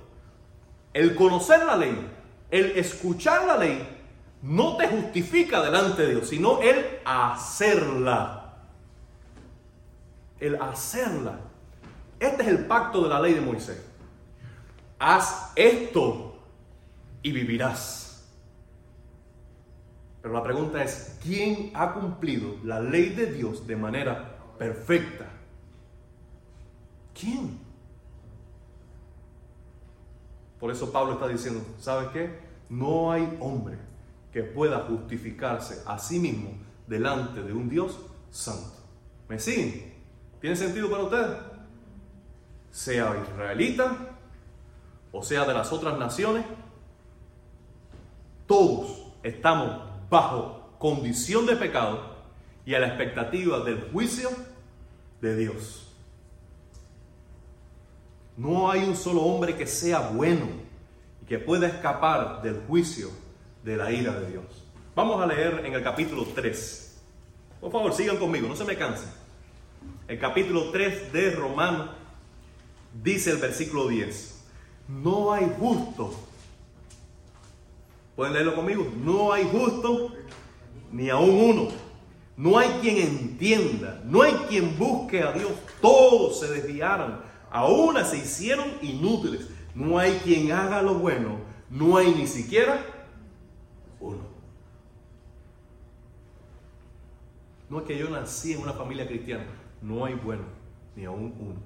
[0.92, 2.08] El conocer la ley,
[2.50, 3.94] el escuchar la ley,
[4.42, 8.56] no te justifica delante de Dios, sino el hacerla.
[10.38, 11.40] El hacerla.
[12.20, 13.82] Este es el pacto de la ley de Moisés.
[14.98, 16.38] Haz esto
[17.22, 18.03] y vivirás.
[20.24, 25.28] Pero la pregunta es, ¿quién ha cumplido la ley de Dios de manera perfecta?
[27.12, 27.58] ¿Quién?
[30.58, 32.38] Por eso Pablo está diciendo, ¿sabes qué?
[32.70, 33.76] No hay hombre
[34.32, 36.52] que pueda justificarse a sí mismo
[36.86, 38.78] delante de un Dios santo.
[39.28, 39.92] ¿Me siguen?
[40.40, 41.36] ¿Tiene sentido para usted?
[42.70, 43.94] Sea israelita
[45.12, 46.46] o sea de las otras naciones,
[48.46, 49.83] todos estamos
[50.14, 52.14] bajo condición de pecado
[52.64, 54.30] y a la expectativa del juicio
[55.20, 55.92] de Dios.
[58.36, 60.46] No hay un solo hombre que sea bueno
[61.20, 63.10] y que pueda escapar del juicio
[63.64, 64.44] de la ira de Dios.
[64.94, 66.96] Vamos a leer en el capítulo 3.
[67.60, 69.10] Por favor, sigan conmigo, no se me cansen.
[70.06, 71.88] El capítulo 3 de Romano
[73.02, 74.44] dice el versículo 10.
[74.86, 76.14] No hay justo.
[78.16, 78.86] ¿Pueden leerlo conmigo?
[79.02, 80.12] No hay justo
[80.92, 81.68] ni aún uno.
[82.36, 85.52] No hay quien entienda, no hay quien busque a Dios.
[85.80, 89.48] Todos se desviaron, aún se hicieron inútiles.
[89.74, 91.38] No hay quien haga lo bueno,
[91.70, 92.84] no hay ni siquiera
[94.00, 94.34] uno.
[97.68, 99.46] No es que yo nací en una familia cristiana,
[99.80, 100.44] no hay bueno,
[100.94, 101.60] ni aún uno.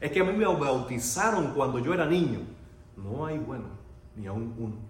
[0.00, 2.40] Es que a mí me bautizaron cuando yo era niño,
[2.96, 3.66] no hay bueno,
[4.16, 4.87] ni aún uno.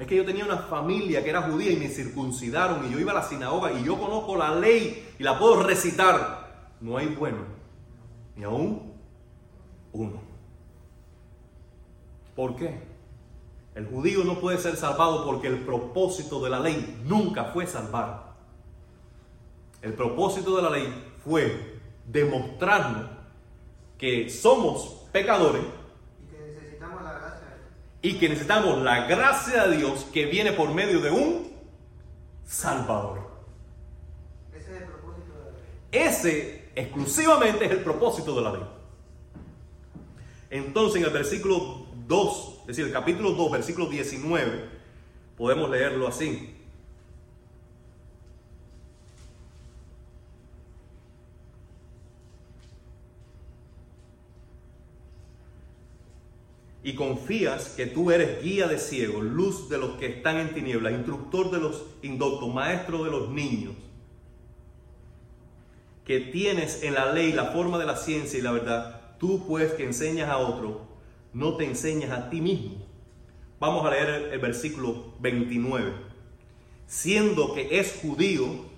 [0.00, 3.12] Es que yo tenía una familia que era judía y me circuncidaron y yo iba
[3.12, 6.72] a la sinagoga y yo conozco la ley y la puedo recitar.
[6.80, 7.40] No hay bueno,
[8.34, 8.94] ni aún
[9.92, 10.22] uno.
[12.34, 12.80] ¿Por qué?
[13.74, 18.36] El judío no puede ser salvado porque el propósito de la ley nunca fue salvar.
[19.82, 23.06] El propósito de la ley fue demostrarnos
[23.98, 25.62] que somos pecadores
[26.22, 27.68] y que necesitamos la gracia de Dios,
[28.02, 31.50] y que necesitamos la gracia de Dios que viene por medio de un
[32.46, 33.30] Salvador.
[34.52, 36.08] Ese es el propósito de la ley.
[36.08, 38.62] Ese exclusivamente es el propósito de la ley.
[40.50, 44.64] Entonces en el versículo 2, es decir, el capítulo 2, versículo 19,
[45.36, 46.56] podemos leerlo así.
[56.82, 60.94] Y confías que tú eres guía de ciegos, luz de los que están en tinieblas,
[60.94, 63.74] instructor de los indoctos, maestro de los niños,
[66.04, 69.72] que tienes en la ley la forma de la ciencia y la verdad, tú pues
[69.72, 70.88] que enseñas a otro,
[71.34, 72.86] no te enseñas a ti mismo.
[73.60, 75.92] Vamos a leer el, versículo 29.
[76.86, 78.70] Siendo que es judío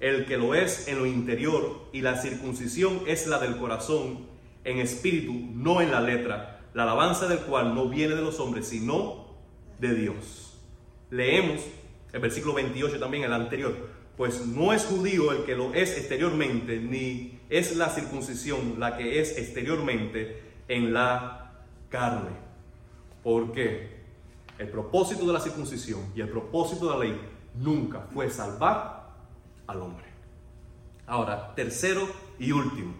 [0.00, 4.26] el que lo es en lo interior y la circuncisión es la del corazón
[4.64, 8.68] en espíritu, no en la letra la alabanza del cual no viene de los hombres,
[8.68, 9.26] sino
[9.78, 10.58] de Dios.
[11.10, 11.60] Leemos
[12.12, 13.74] el versículo 28 también, el anterior,
[14.16, 19.20] pues no es judío el que lo es exteriormente, ni es la circuncisión la que
[19.20, 21.52] es exteriormente en la
[21.88, 22.30] carne.
[23.22, 24.02] Porque
[24.58, 27.20] el propósito de la circuncisión y el propósito de la ley
[27.54, 29.10] nunca fue salvar
[29.66, 30.06] al hombre.
[31.06, 32.08] Ahora, tercero
[32.38, 32.94] y último,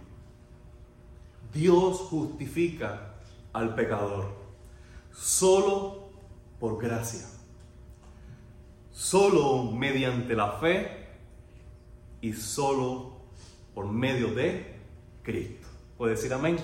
[1.53, 3.12] Dios justifica
[3.53, 4.27] al pecador.
[5.13, 6.09] Solo
[6.59, 7.27] por gracia.
[8.91, 11.09] Solo mediante la fe
[12.21, 13.13] y solo
[13.75, 14.77] por medio de
[15.23, 15.67] Cristo.
[15.99, 16.57] ¿Puede decir amén?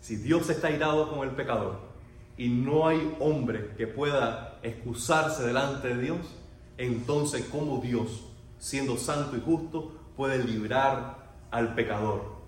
[0.00, 1.78] Si Dios está irado con el pecador
[2.36, 6.18] y no hay hombre que pueda excusarse delante de Dios,
[6.78, 8.24] entonces ¿cómo Dios,
[8.58, 12.40] siendo santo y justo, puede librar al pecador?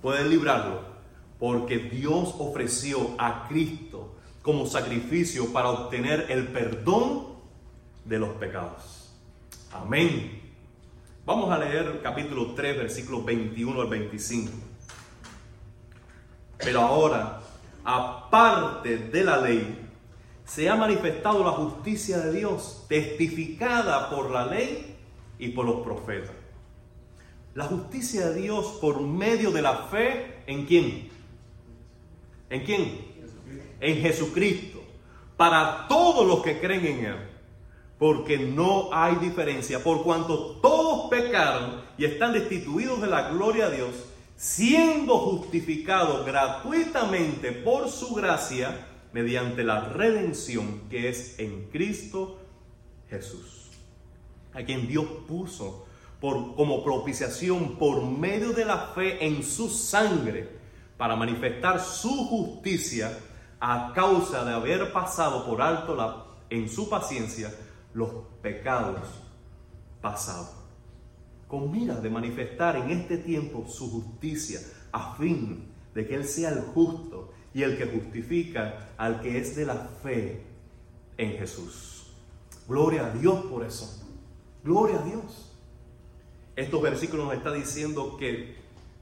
[0.00, 0.95] Puede librarlo
[1.38, 7.26] porque Dios ofreció a Cristo como sacrificio para obtener el perdón
[8.04, 9.10] de los pecados.
[9.72, 10.40] Amén.
[11.24, 14.52] Vamos a leer capítulo 3, versículos 21 al 25.
[16.58, 17.40] Pero ahora,
[17.84, 19.88] aparte de la ley,
[20.44, 24.96] se ha manifestado la justicia de Dios, testificada por la ley
[25.38, 26.30] y por los profetas.
[27.54, 31.15] La justicia de Dios por medio de la fe en quién?
[32.50, 32.98] ¿En quién?
[33.80, 34.82] En Jesucristo.
[35.36, 37.16] Para todos los que creen en Él.
[37.98, 39.82] Porque no hay diferencia.
[39.82, 43.94] Por cuanto todos pecaron y están destituidos de la gloria de Dios,
[44.36, 52.38] siendo justificados gratuitamente por su gracia, mediante la redención que es en Cristo
[53.08, 53.70] Jesús.
[54.52, 55.86] A quien Dios puso
[56.20, 60.55] por, como propiciación por medio de la fe en su sangre
[60.96, 63.16] para manifestar su justicia
[63.60, 67.52] a causa de haber pasado por alto en su paciencia
[67.94, 68.10] los
[68.42, 69.00] pecados
[70.00, 70.50] pasados.
[71.48, 74.60] Con mira de manifestar en este tiempo su justicia
[74.92, 79.56] a fin de que Él sea el justo y el que justifica al que es
[79.56, 80.44] de la fe
[81.16, 82.12] en Jesús.
[82.68, 84.02] Gloria a Dios por eso.
[84.64, 85.52] Gloria a Dios.
[86.56, 88.55] Estos versículos nos está diciendo que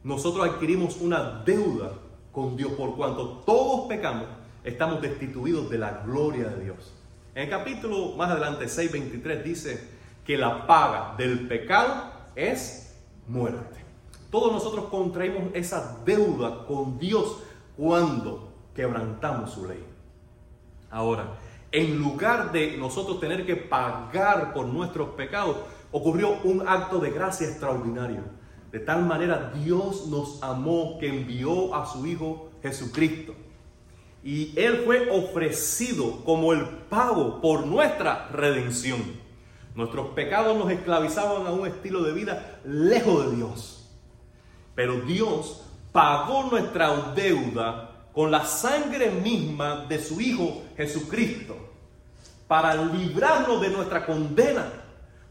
[0.04, 1.92] nosotros adquirimos una deuda
[2.30, 4.26] con Dios por cuanto todos pecamos,
[4.62, 6.92] estamos destituidos de la gloria de Dios.
[7.34, 9.88] En el capítulo más adelante 6:23 dice
[10.24, 12.94] que la paga del pecado es
[13.26, 13.82] muerte.
[14.30, 17.38] Todos nosotros contraímos esa deuda con Dios
[17.76, 19.82] cuando quebrantamos su ley.
[20.90, 21.38] Ahora,
[21.72, 25.56] en lugar de nosotros tener que pagar por nuestros pecados,
[25.92, 28.43] ocurrió un acto de gracia extraordinario
[28.74, 33.32] de tal manera Dios nos amó que envió a su Hijo Jesucristo.
[34.24, 39.00] Y Él fue ofrecido como el pago por nuestra redención.
[39.76, 43.88] Nuestros pecados nos esclavizaban a un estilo de vida lejos de Dios.
[44.74, 51.56] Pero Dios pagó nuestra deuda con la sangre misma de su Hijo Jesucristo
[52.48, 54.66] para librarnos de nuestra condena,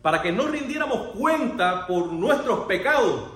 [0.01, 3.32] para que no rindiéramos cuenta por nuestros pecados,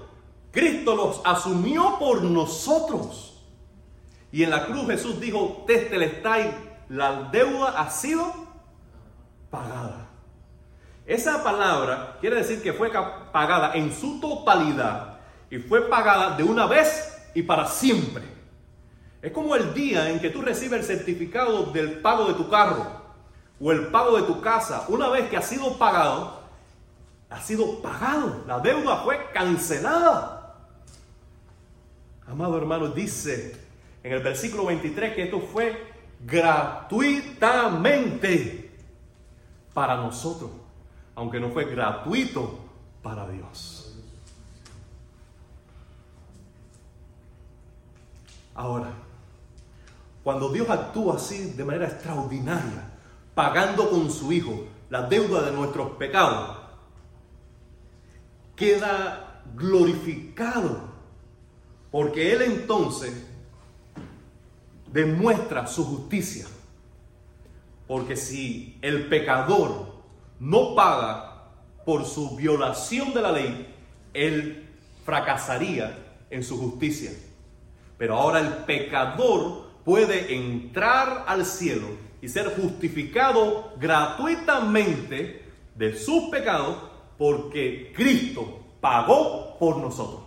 [0.57, 3.43] Cristo los asumió por nosotros.
[4.31, 6.51] Y en la cruz Jesús dijo, Testelestai,
[6.89, 8.33] la deuda ha sido
[9.51, 10.07] pagada.
[11.05, 12.91] Esa palabra quiere decir que fue
[13.31, 15.19] pagada en su totalidad
[15.51, 18.23] y fue pagada de una vez y para siempre.
[19.21, 22.83] Es como el día en que tú recibes el certificado del pago de tu carro
[23.61, 24.85] o el pago de tu casa.
[24.87, 26.41] Una vez que ha sido pagado,
[27.29, 28.43] ha sido pagado.
[28.47, 30.36] La deuda fue cancelada.
[32.27, 33.55] Amado hermano, dice
[34.03, 38.69] en el versículo 23 que esto fue gratuitamente
[39.73, 40.51] para nosotros,
[41.15, 42.59] aunque no fue gratuito
[43.01, 43.95] para Dios.
[48.53, 48.91] Ahora,
[50.23, 52.91] cuando Dios actúa así de manera extraordinaria,
[53.33, 56.57] pagando con su Hijo la deuda de nuestros pecados,
[58.55, 60.86] queda glorificado,
[61.91, 63.13] porque Él entonces
[64.91, 66.45] demuestra su justicia.
[67.87, 69.93] Porque si el pecador
[70.39, 71.51] no paga
[71.85, 73.73] por su violación de la ley,
[74.13, 74.67] él
[75.05, 75.97] fracasaría
[76.29, 77.11] en su justicia.
[77.97, 81.87] Pero ahora el pecador puede entrar al cielo
[82.21, 86.77] y ser justificado gratuitamente de sus pecados
[87.17, 90.26] porque Cristo pagó por nosotros.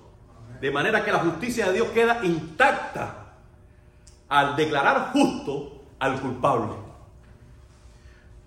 [0.60, 3.34] De manera que la justicia de Dios queda intacta
[4.28, 6.74] al declarar justo al culpable.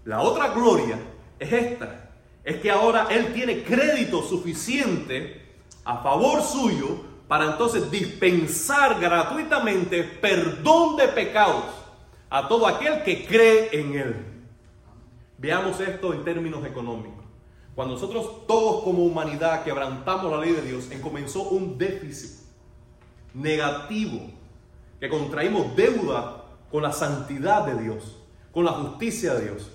[0.06, 0.98] La otra gloria
[1.40, 2.10] es esta,
[2.44, 5.42] es que ahora Él tiene crédito suficiente
[5.86, 11.66] a favor suyo para entonces dispensar gratuitamente perdón de pecados
[12.30, 14.16] a todo aquel que cree en Él.
[15.38, 17.23] Veamos esto en términos económicos.
[17.76, 22.40] Cuando nosotros todos como humanidad quebrantamos la ley de Dios, comenzó un déficit
[23.34, 24.20] negativo,
[25.00, 28.18] que contraímos deuda con la santidad de Dios,
[28.52, 29.70] con la justicia de Dios.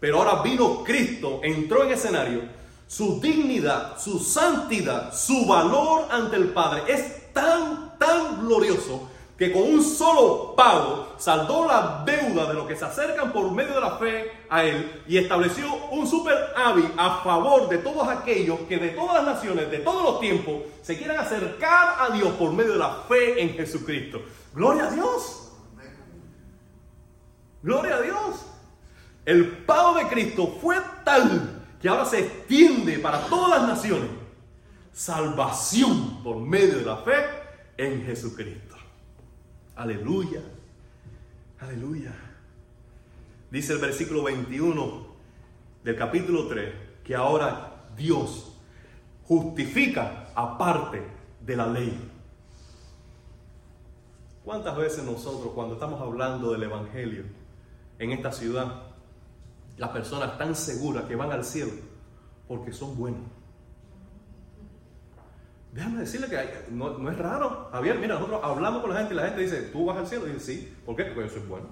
[0.00, 2.42] Pero ahora vino Cristo, entró en escenario,
[2.86, 9.62] su dignidad, su santidad, su valor ante el Padre es tan, tan glorioso que con
[9.62, 13.98] un solo pago saldó la deuda de los que se acercan por medio de la
[13.98, 18.90] fe a Él y estableció un super avi a favor de todos aquellos que de
[18.90, 22.78] todas las naciones, de todos los tiempos, se quieran acercar a Dios por medio de
[22.78, 24.22] la fe en Jesucristo.
[24.54, 25.52] Gloria a Dios.
[27.62, 28.46] Gloria a Dios.
[29.24, 34.10] El pago de Cristo fue tal que ahora se extiende para todas las naciones.
[34.92, 37.14] Salvación por medio de la fe
[37.76, 38.63] en Jesucristo.
[39.76, 40.40] Aleluya.
[41.60, 42.14] Aleluya.
[43.50, 45.06] Dice el versículo 21
[45.82, 48.52] del capítulo 3 que ahora Dios
[49.24, 51.02] justifica aparte
[51.40, 52.10] de la ley.
[54.44, 57.24] ¿Cuántas veces nosotros cuando estamos hablando del Evangelio
[57.98, 58.82] en esta ciudad,
[59.76, 61.72] las personas están seguras que van al cielo
[62.46, 63.22] porque son buenos?
[65.74, 67.68] Déjame decirle que no, es raro.
[67.72, 70.28] Javier, mira, nosotros hablamos con la gente y la gente dice, ¿tú vas al cielo?
[70.28, 70.76] Y dice, sí.
[70.86, 71.04] ¿Por qué?
[71.06, 71.66] Porque yo soy bueno.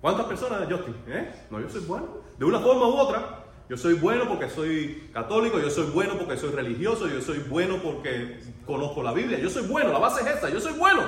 [0.00, 0.96] ¿Cuántas personas, Justin?
[1.08, 1.30] ¿Eh?
[1.50, 2.08] No, yo soy bueno.
[2.38, 6.38] De una forma u otra, yo soy bueno porque soy católico, yo soy bueno porque
[6.38, 9.38] soy religioso, yo soy bueno porque conozco la Biblia.
[9.38, 11.02] Yo soy bueno, la base es esta, yo soy bueno.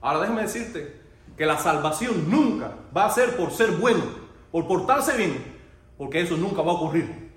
[0.00, 1.00] Ahora déjame decirte
[1.36, 4.04] que la salvación nunca va a ser por ser bueno,
[4.52, 5.36] por portarse bien,
[5.98, 7.32] porque eso nunca va a ocurrir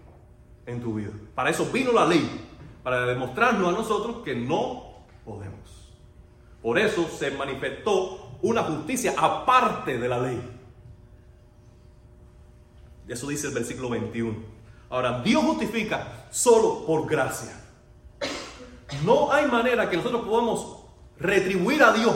[0.68, 1.12] en tu vida.
[1.36, 2.48] Para eso vino la ley,
[2.84, 5.60] para demostrarnos a nosotros que no podemos.
[6.62, 10.42] Por eso se manifestó una justicia aparte de la ley.
[13.08, 14.38] Eso dice el versículo 21.
[14.90, 17.58] Ahora, Dios justifica solo por gracia.
[19.06, 20.84] No hay manera que nosotros podamos
[21.18, 22.14] retribuir a Dios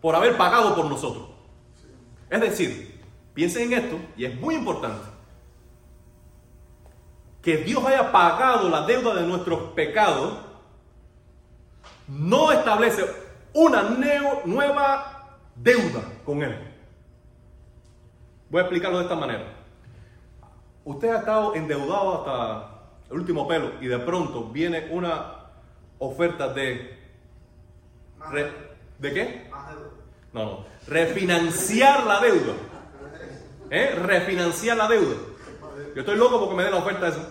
[0.00, 1.28] por haber pagado por nosotros.
[2.28, 3.00] Es decir,
[3.34, 5.11] piensen en esto, y es muy importante
[7.42, 10.38] que Dios haya pagado la deuda de nuestros pecados,
[12.06, 13.04] no establece
[13.52, 13.82] una
[14.44, 16.56] nueva deuda con Él.
[18.48, 19.44] Voy a explicarlo de esta manera.
[20.84, 22.68] Usted ha estado endeudado hasta
[23.10, 25.34] el último pelo y de pronto viene una
[25.98, 26.98] oferta de...
[28.98, 29.50] ¿De qué?
[30.32, 30.64] No, no.
[30.86, 32.52] Refinanciar la deuda.
[33.70, 33.94] ¿Eh?
[33.96, 35.16] Refinanciar la deuda.
[35.94, 37.28] Yo estoy loco porque me den la oferta de eso.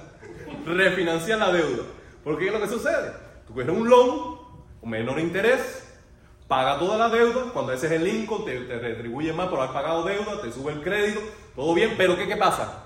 [0.65, 1.83] Refinanciar la deuda.
[2.23, 3.13] Porque ¿qué es lo que sucede?
[3.47, 4.37] Tú coges un loan,
[4.81, 5.99] un menor interés,
[6.47, 9.73] paga toda la deuda, cuando ese es el income, te, te, retribuye más por haber
[9.73, 11.21] pagado deuda, te sube el crédito,
[11.55, 12.85] todo bien, pero ¿qué, qué pasa?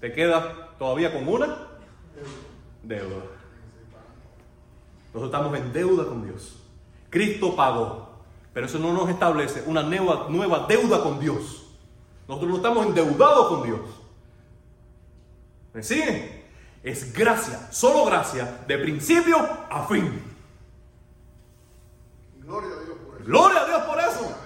[0.00, 0.44] Te quedas
[0.78, 1.68] todavía con una
[2.82, 3.16] deuda.
[5.14, 6.56] Nosotros estamos en deuda con Dios.
[7.10, 8.08] Cristo pagó,
[8.52, 11.66] pero eso no nos establece una nueva, nueva deuda con Dios.
[12.26, 13.80] Nosotros no estamos endeudados con Dios.
[15.78, 16.28] ¿Me siguen?
[16.82, 19.38] Es gracia, solo gracia, de principio
[19.70, 20.20] a fin.
[22.40, 23.24] Gloria a Dios por eso.
[23.24, 24.38] Gloria a Dios por eso.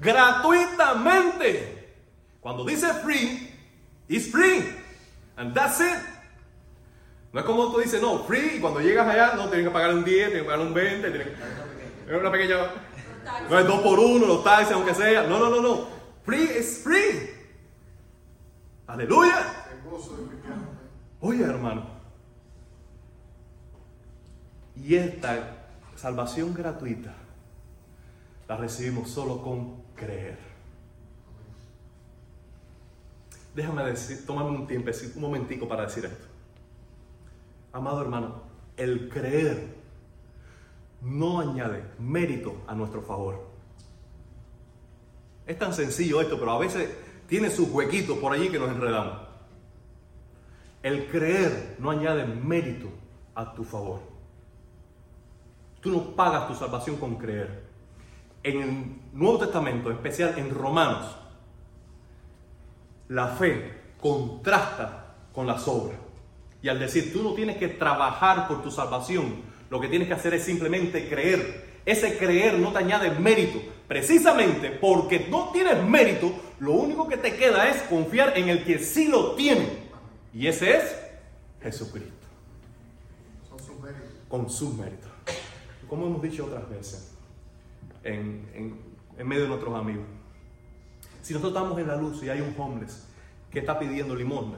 [0.00, 1.94] Gratuitamente.
[2.40, 3.54] Cuando dice free,
[4.08, 4.64] it's free.
[5.36, 5.96] And that's it.
[7.32, 9.94] No es como tú dices, no, free, y cuando llegas allá, no, tienes que pagar
[9.94, 11.28] un 10, tienes que pagar un 20, tienes
[12.08, 12.16] que...
[12.16, 12.56] una pequeña...
[13.48, 15.22] No es dos por uno, los taxis, aunque sea.
[15.22, 15.86] No, no, no, no.
[16.24, 17.30] Free is free.
[18.88, 19.60] Aleluya.
[21.20, 21.84] Oye, hermano.
[24.76, 25.66] Y esta
[25.96, 27.14] salvación gratuita
[28.48, 30.38] la recibimos solo con creer.
[33.54, 36.26] Déjame decir, tomarme un tiempo, un momentico para decir esto.
[37.72, 38.42] Amado hermano,
[38.76, 39.76] el creer
[41.02, 43.46] no añade mérito a nuestro favor.
[45.46, 46.88] Es tan sencillo esto, pero a veces
[47.26, 49.29] tiene sus huequitos por allí que nos enredamos.
[50.82, 52.88] El creer no añade mérito
[53.34, 54.00] a tu favor.
[55.80, 57.64] Tú no pagas tu salvación con creer.
[58.42, 61.16] En el Nuevo Testamento, en especial en Romanos,
[63.08, 65.98] la fe contrasta con las obras.
[66.62, 70.14] Y al decir, tú no tienes que trabajar por tu salvación, lo que tienes que
[70.14, 71.80] hacer es simplemente creer.
[71.86, 73.58] Ese creer no te añade mérito.
[73.88, 78.78] Precisamente porque no tienes mérito, lo único que te queda es confiar en el que
[78.78, 79.79] sí lo tiene.
[80.32, 80.96] Y ese es
[81.62, 82.14] Jesucristo.
[84.28, 85.10] Con sus méritos.
[85.88, 87.14] Como hemos dicho otras veces
[88.04, 88.48] en,
[89.18, 90.04] en medio de nuestros amigos.
[91.20, 93.06] Si nosotros estamos en la luz y hay un homeless
[93.50, 94.56] que está pidiendo limosna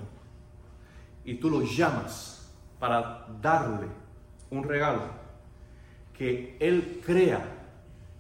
[1.25, 3.89] y tú lo llamas para darle
[4.51, 5.03] un regalo,
[6.17, 7.45] que él crea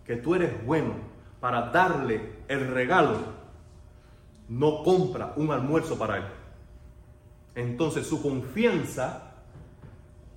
[0.05, 0.95] que tú eres bueno
[1.41, 3.19] para darle el regalo,
[4.49, 6.25] no compra un almuerzo para él.
[7.55, 9.35] Entonces su confianza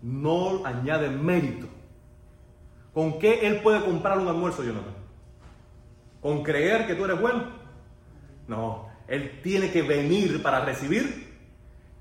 [0.02, 1.68] no añade mérito.
[2.94, 4.94] ¿Con qué él puede comprar un almuerzo, Jonathan?
[6.22, 7.44] ¿Con creer que tú eres bueno?
[8.48, 11.36] No, él tiene que venir para recibir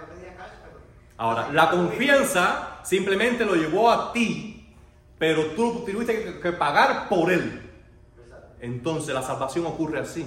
[0.08, 0.80] tenía cash, pero...
[1.18, 4.74] Ahora, la confianza simplemente lo llevó a ti,
[5.20, 7.62] pero tú tuviste que, pagar por él.
[8.60, 10.26] Entonces la salvación ocurre así.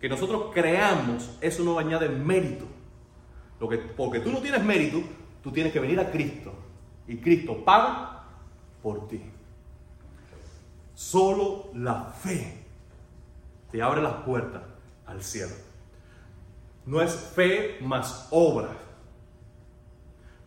[0.00, 2.64] Que nosotros creamos, eso no añade mérito.
[3.60, 5.02] Lo que, porque tú no tienes mérito,
[5.42, 6.54] tú tienes que venir a Cristo.
[7.06, 8.24] Y Cristo paga
[8.82, 9.20] por ti.
[10.94, 12.64] Solo la fe
[13.70, 14.62] te abre las puertas
[15.04, 15.65] al cielo.
[16.86, 18.70] No es fe más obra.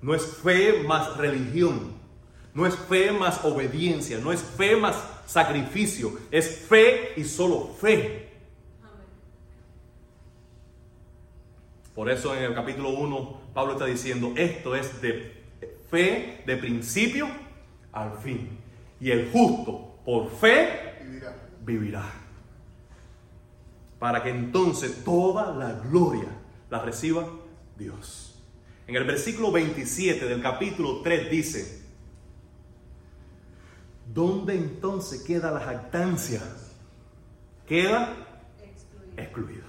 [0.01, 1.93] No es fe más religión.
[2.53, 4.17] No es fe más obediencia.
[4.19, 4.95] No es fe más
[5.27, 6.17] sacrificio.
[6.31, 8.29] Es fe y solo fe.
[11.93, 15.43] Por eso en el capítulo 1 Pablo está diciendo, esto es de
[15.89, 17.27] fe de principio
[17.91, 18.57] al fin.
[19.01, 21.35] Y el justo por fe vivirá.
[21.65, 22.28] vivirá.
[23.99, 26.29] Para que entonces toda la gloria
[26.69, 27.27] la reciba
[27.77, 28.41] Dios.
[28.87, 31.83] En el versículo 27 del capítulo 3 dice,
[34.11, 36.41] ¿dónde entonces queda la jactancia?
[37.67, 38.15] Queda
[39.15, 39.65] excluida.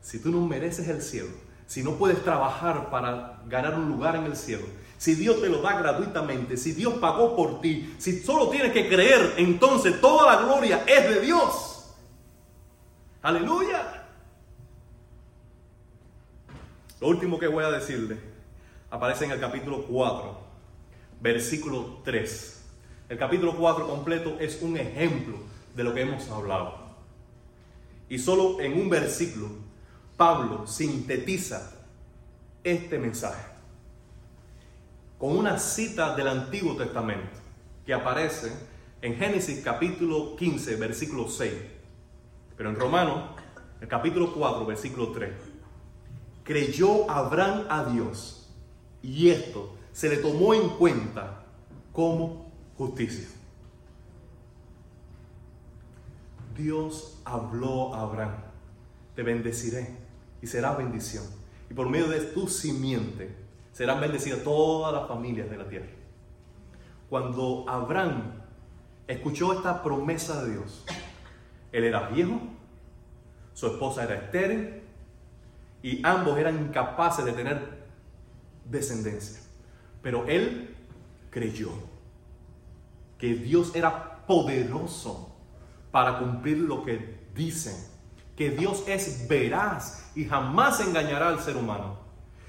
[0.00, 1.30] Si tú no mereces el cielo,
[1.66, 4.64] si no puedes trabajar para ganar un lugar en el cielo,
[4.98, 8.88] si Dios te lo da gratuitamente, si Dios pagó por ti, si solo tienes que
[8.88, 11.73] creer, entonces toda la gloria es de Dios.
[13.24, 14.04] Aleluya.
[17.00, 18.18] Lo último que voy a decirle
[18.90, 20.38] aparece en el capítulo 4,
[21.22, 22.64] versículo 3.
[23.08, 25.38] El capítulo 4 completo es un ejemplo
[25.74, 26.74] de lo que hemos hablado.
[28.10, 29.48] Y solo en un versículo,
[30.18, 31.72] Pablo sintetiza
[32.62, 33.42] este mensaje
[35.16, 37.38] con una cita del Antiguo Testamento
[37.86, 38.52] que aparece
[39.00, 41.73] en Génesis capítulo 15, versículo 6.
[42.56, 43.30] Pero en Romanos,
[43.80, 45.32] el capítulo 4, versículo 3.
[46.44, 48.50] Creyó Abraham a Dios
[49.02, 51.44] y esto se le tomó en cuenta
[51.92, 53.28] como justicia.
[56.56, 58.36] Dios habló a Abraham,
[59.16, 59.96] te bendeciré
[60.40, 61.24] y serás bendición.
[61.70, 63.34] Y por medio de tu simiente
[63.72, 65.88] serán bendecidas todas las familias de la tierra.
[67.10, 68.32] Cuando Abraham
[69.06, 70.84] escuchó esta promesa de Dios,
[71.74, 72.40] él era viejo,
[73.52, 74.80] su esposa era estéril
[75.82, 77.84] y ambos eran incapaces de tener
[78.64, 79.40] descendencia.
[80.00, 80.72] Pero él
[81.30, 81.70] creyó
[83.18, 85.34] que Dios era poderoso
[85.90, 87.90] para cumplir lo que dice,
[88.36, 91.98] que Dios es veraz y jamás engañará al ser humano.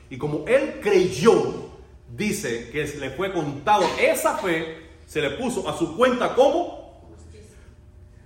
[0.07, 1.71] Y como él creyó,
[2.15, 6.84] dice que le fue contado esa fe, se le puso a su cuenta como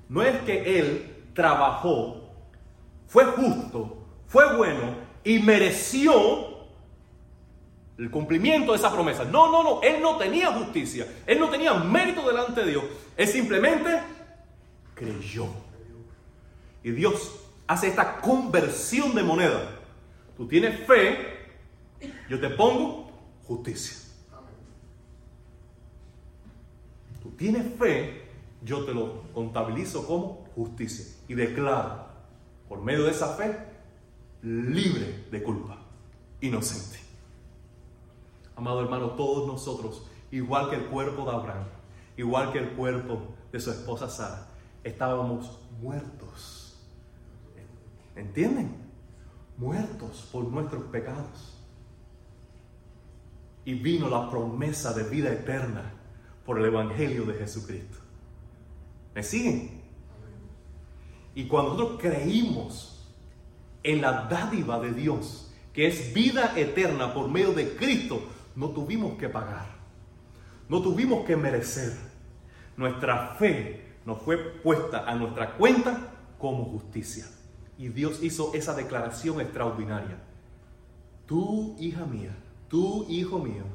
[0.09, 2.29] no es que él trabajó,
[3.07, 3.97] fue justo,
[4.27, 6.59] fue bueno y mereció
[7.97, 9.25] el cumplimiento de esa promesa.
[9.25, 12.83] No, no, no, él no tenía justicia, él no tenía mérito delante de Dios,
[13.15, 13.99] él simplemente
[14.95, 15.47] creyó.
[16.83, 19.75] Y Dios hace esta conversión de moneda.
[20.37, 21.49] Tú tienes fe,
[22.29, 23.11] yo te pongo
[23.45, 23.97] justicia.
[27.21, 28.18] Tú tienes fe,
[28.63, 31.05] yo te lo contabilizo como justicia.
[31.27, 32.05] Y declaro,
[32.67, 33.57] por medio de esa fe,
[34.41, 35.77] libre de culpa,
[36.41, 36.99] inocente.
[38.55, 41.65] Amado hermano, todos nosotros, igual que el cuerpo de Abraham,
[42.17, 44.47] igual que el cuerpo de su esposa Sara,
[44.83, 46.77] estábamos muertos.
[48.15, 48.75] ¿Entienden?
[49.57, 51.57] Muertos por nuestros pecados.
[53.63, 55.93] Y vino la promesa de vida eterna
[56.45, 58.08] por el Evangelio de Jesucristo.
[59.19, 59.81] ¿Me siguen?
[61.35, 63.05] Y cuando nosotros creímos
[63.83, 68.21] en la dádiva de Dios, que es vida eterna por medio de Cristo,
[68.55, 69.65] no tuvimos que pagar,
[70.69, 71.97] no tuvimos que merecer.
[72.77, 77.25] Nuestra fe nos fue puesta a nuestra cuenta como justicia.
[77.77, 80.17] Y Dios hizo esa declaración extraordinaria.
[81.25, 82.37] Tú, hija mía,
[82.69, 83.65] tú, hijo mío,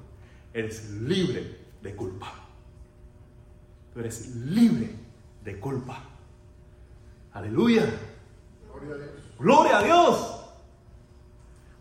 [0.55, 2.32] eres libre de culpa.
[3.92, 5.04] Tú eres libre
[5.45, 6.03] de culpa.
[7.34, 7.84] Aleluya.
[8.72, 9.11] Gloria a Dios.
[9.38, 10.40] Gloria a Dios.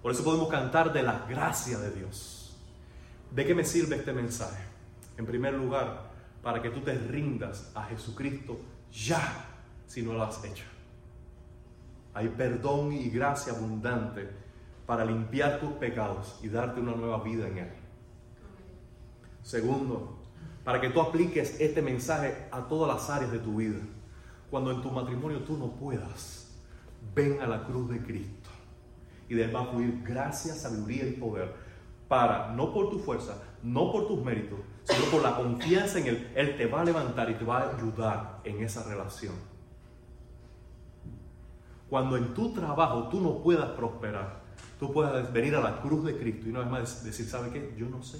[0.01, 2.57] Por eso podemos cantar de la gracia de Dios.
[3.31, 4.63] ¿De qué me sirve este mensaje?
[5.17, 6.11] En primer lugar,
[6.41, 8.59] para que tú te rindas a Jesucristo
[8.91, 9.45] ya,
[9.87, 10.65] si no lo has hecho.
[12.13, 14.29] Hay perdón y gracia abundante
[14.85, 17.69] para limpiar tus pecados y darte una nueva vida en Él.
[19.41, 20.22] Segundo,
[20.63, 23.79] para que tú apliques este mensaje a todas las áreas de tu vida.
[24.49, 26.51] Cuando en tu matrimonio tú no puedas,
[27.13, 28.49] ven a la cruz de Cristo
[29.27, 31.63] y de él va a fluir gracia, sabiduría y poder
[32.13, 36.31] para, no por tu fuerza, no por tus méritos, sino por la confianza en Él.
[36.35, 39.33] Él te va a levantar y te va a ayudar en esa relación.
[41.89, 44.41] Cuando en tu trabajo tú no puedas prosperar,
[44.79, 47.73] tú puedas venir a la cruz de Cristo y una vez más decir, ¿sabe qué?
[47.77, 48.19] Yo no sé,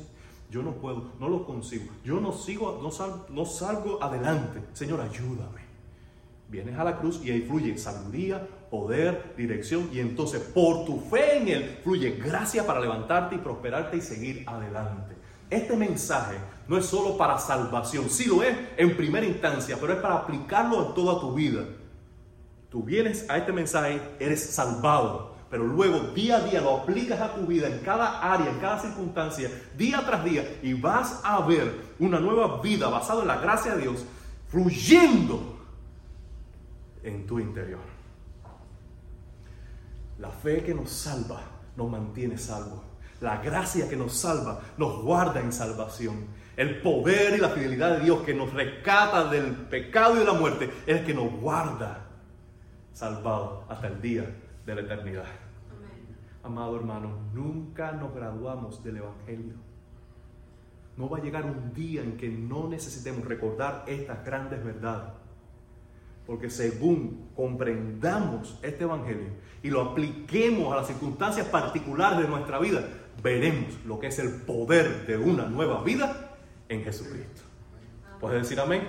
[0.53, 2.91] yo no puedo, no lo consigo, yo no sigo, no,
[3.29, 4.61] no salgo adelante.
[4.73, 5.63] Señor, ayúdame.
[6.47, 11.37] Vienes a la cruz y ahí fluye sabiduría, poder, dirección y entonces por tu fe
[11.37, 15.15] en Él fluye gracia para levantarte y prosperarte y seguir adelante.
[15.49, 16.37] Este mensaje
[16.67, 20.87] no es solo para salvación, sí lo es en primera instancia, pero es para aplicarlo
[20.87, 21.63] en toda tu vida.
[22.69, 27.35] Tú vienes a este mensaje, eres salvado, pero luego día a día lo aplicas a
[27.35, 31.93] tu vida en cada área, en cada circunstancia, día tras día, y vas a ver
[31.99, 34.03] una nueva vida basada en la gracia de Dios
[34.47, 35.59] fluyendo
[37.03, 37.81] en tu interior.
[40.17, 41.43] La fe que nos salva
[41.77, 42.81] nos mantiene salvos.
[43.21, 46.29] La gracia que nos salva nos guarda en salvación.
[46.57, 50.33] El poder y la fidelidad de Dios que nos rescata del pecado y de la
[50.33, 52.07] muerte es el que nos guarda
[52.91, 55.25] salvados hasta el día de la eternidad.
[56.43, 59.55] Amado hermano, nunca nos graduamos del Evangelio.
[60.97, 65.23] No va a llegar un día en que no necesitemos recordar estas grandes verdades
[66.25, 69.29] porque según comprendamos este Evangelio
[69.61, 72.87] y lo apliquemos a las circunstancias particulares de nuestra vida,
[73.21, 76.35] veremos lo que es el poder de una nueva vida
[76.69, 77.41] en Jesucristo.
[78.19, 78.87] ¿Puedes decir amén?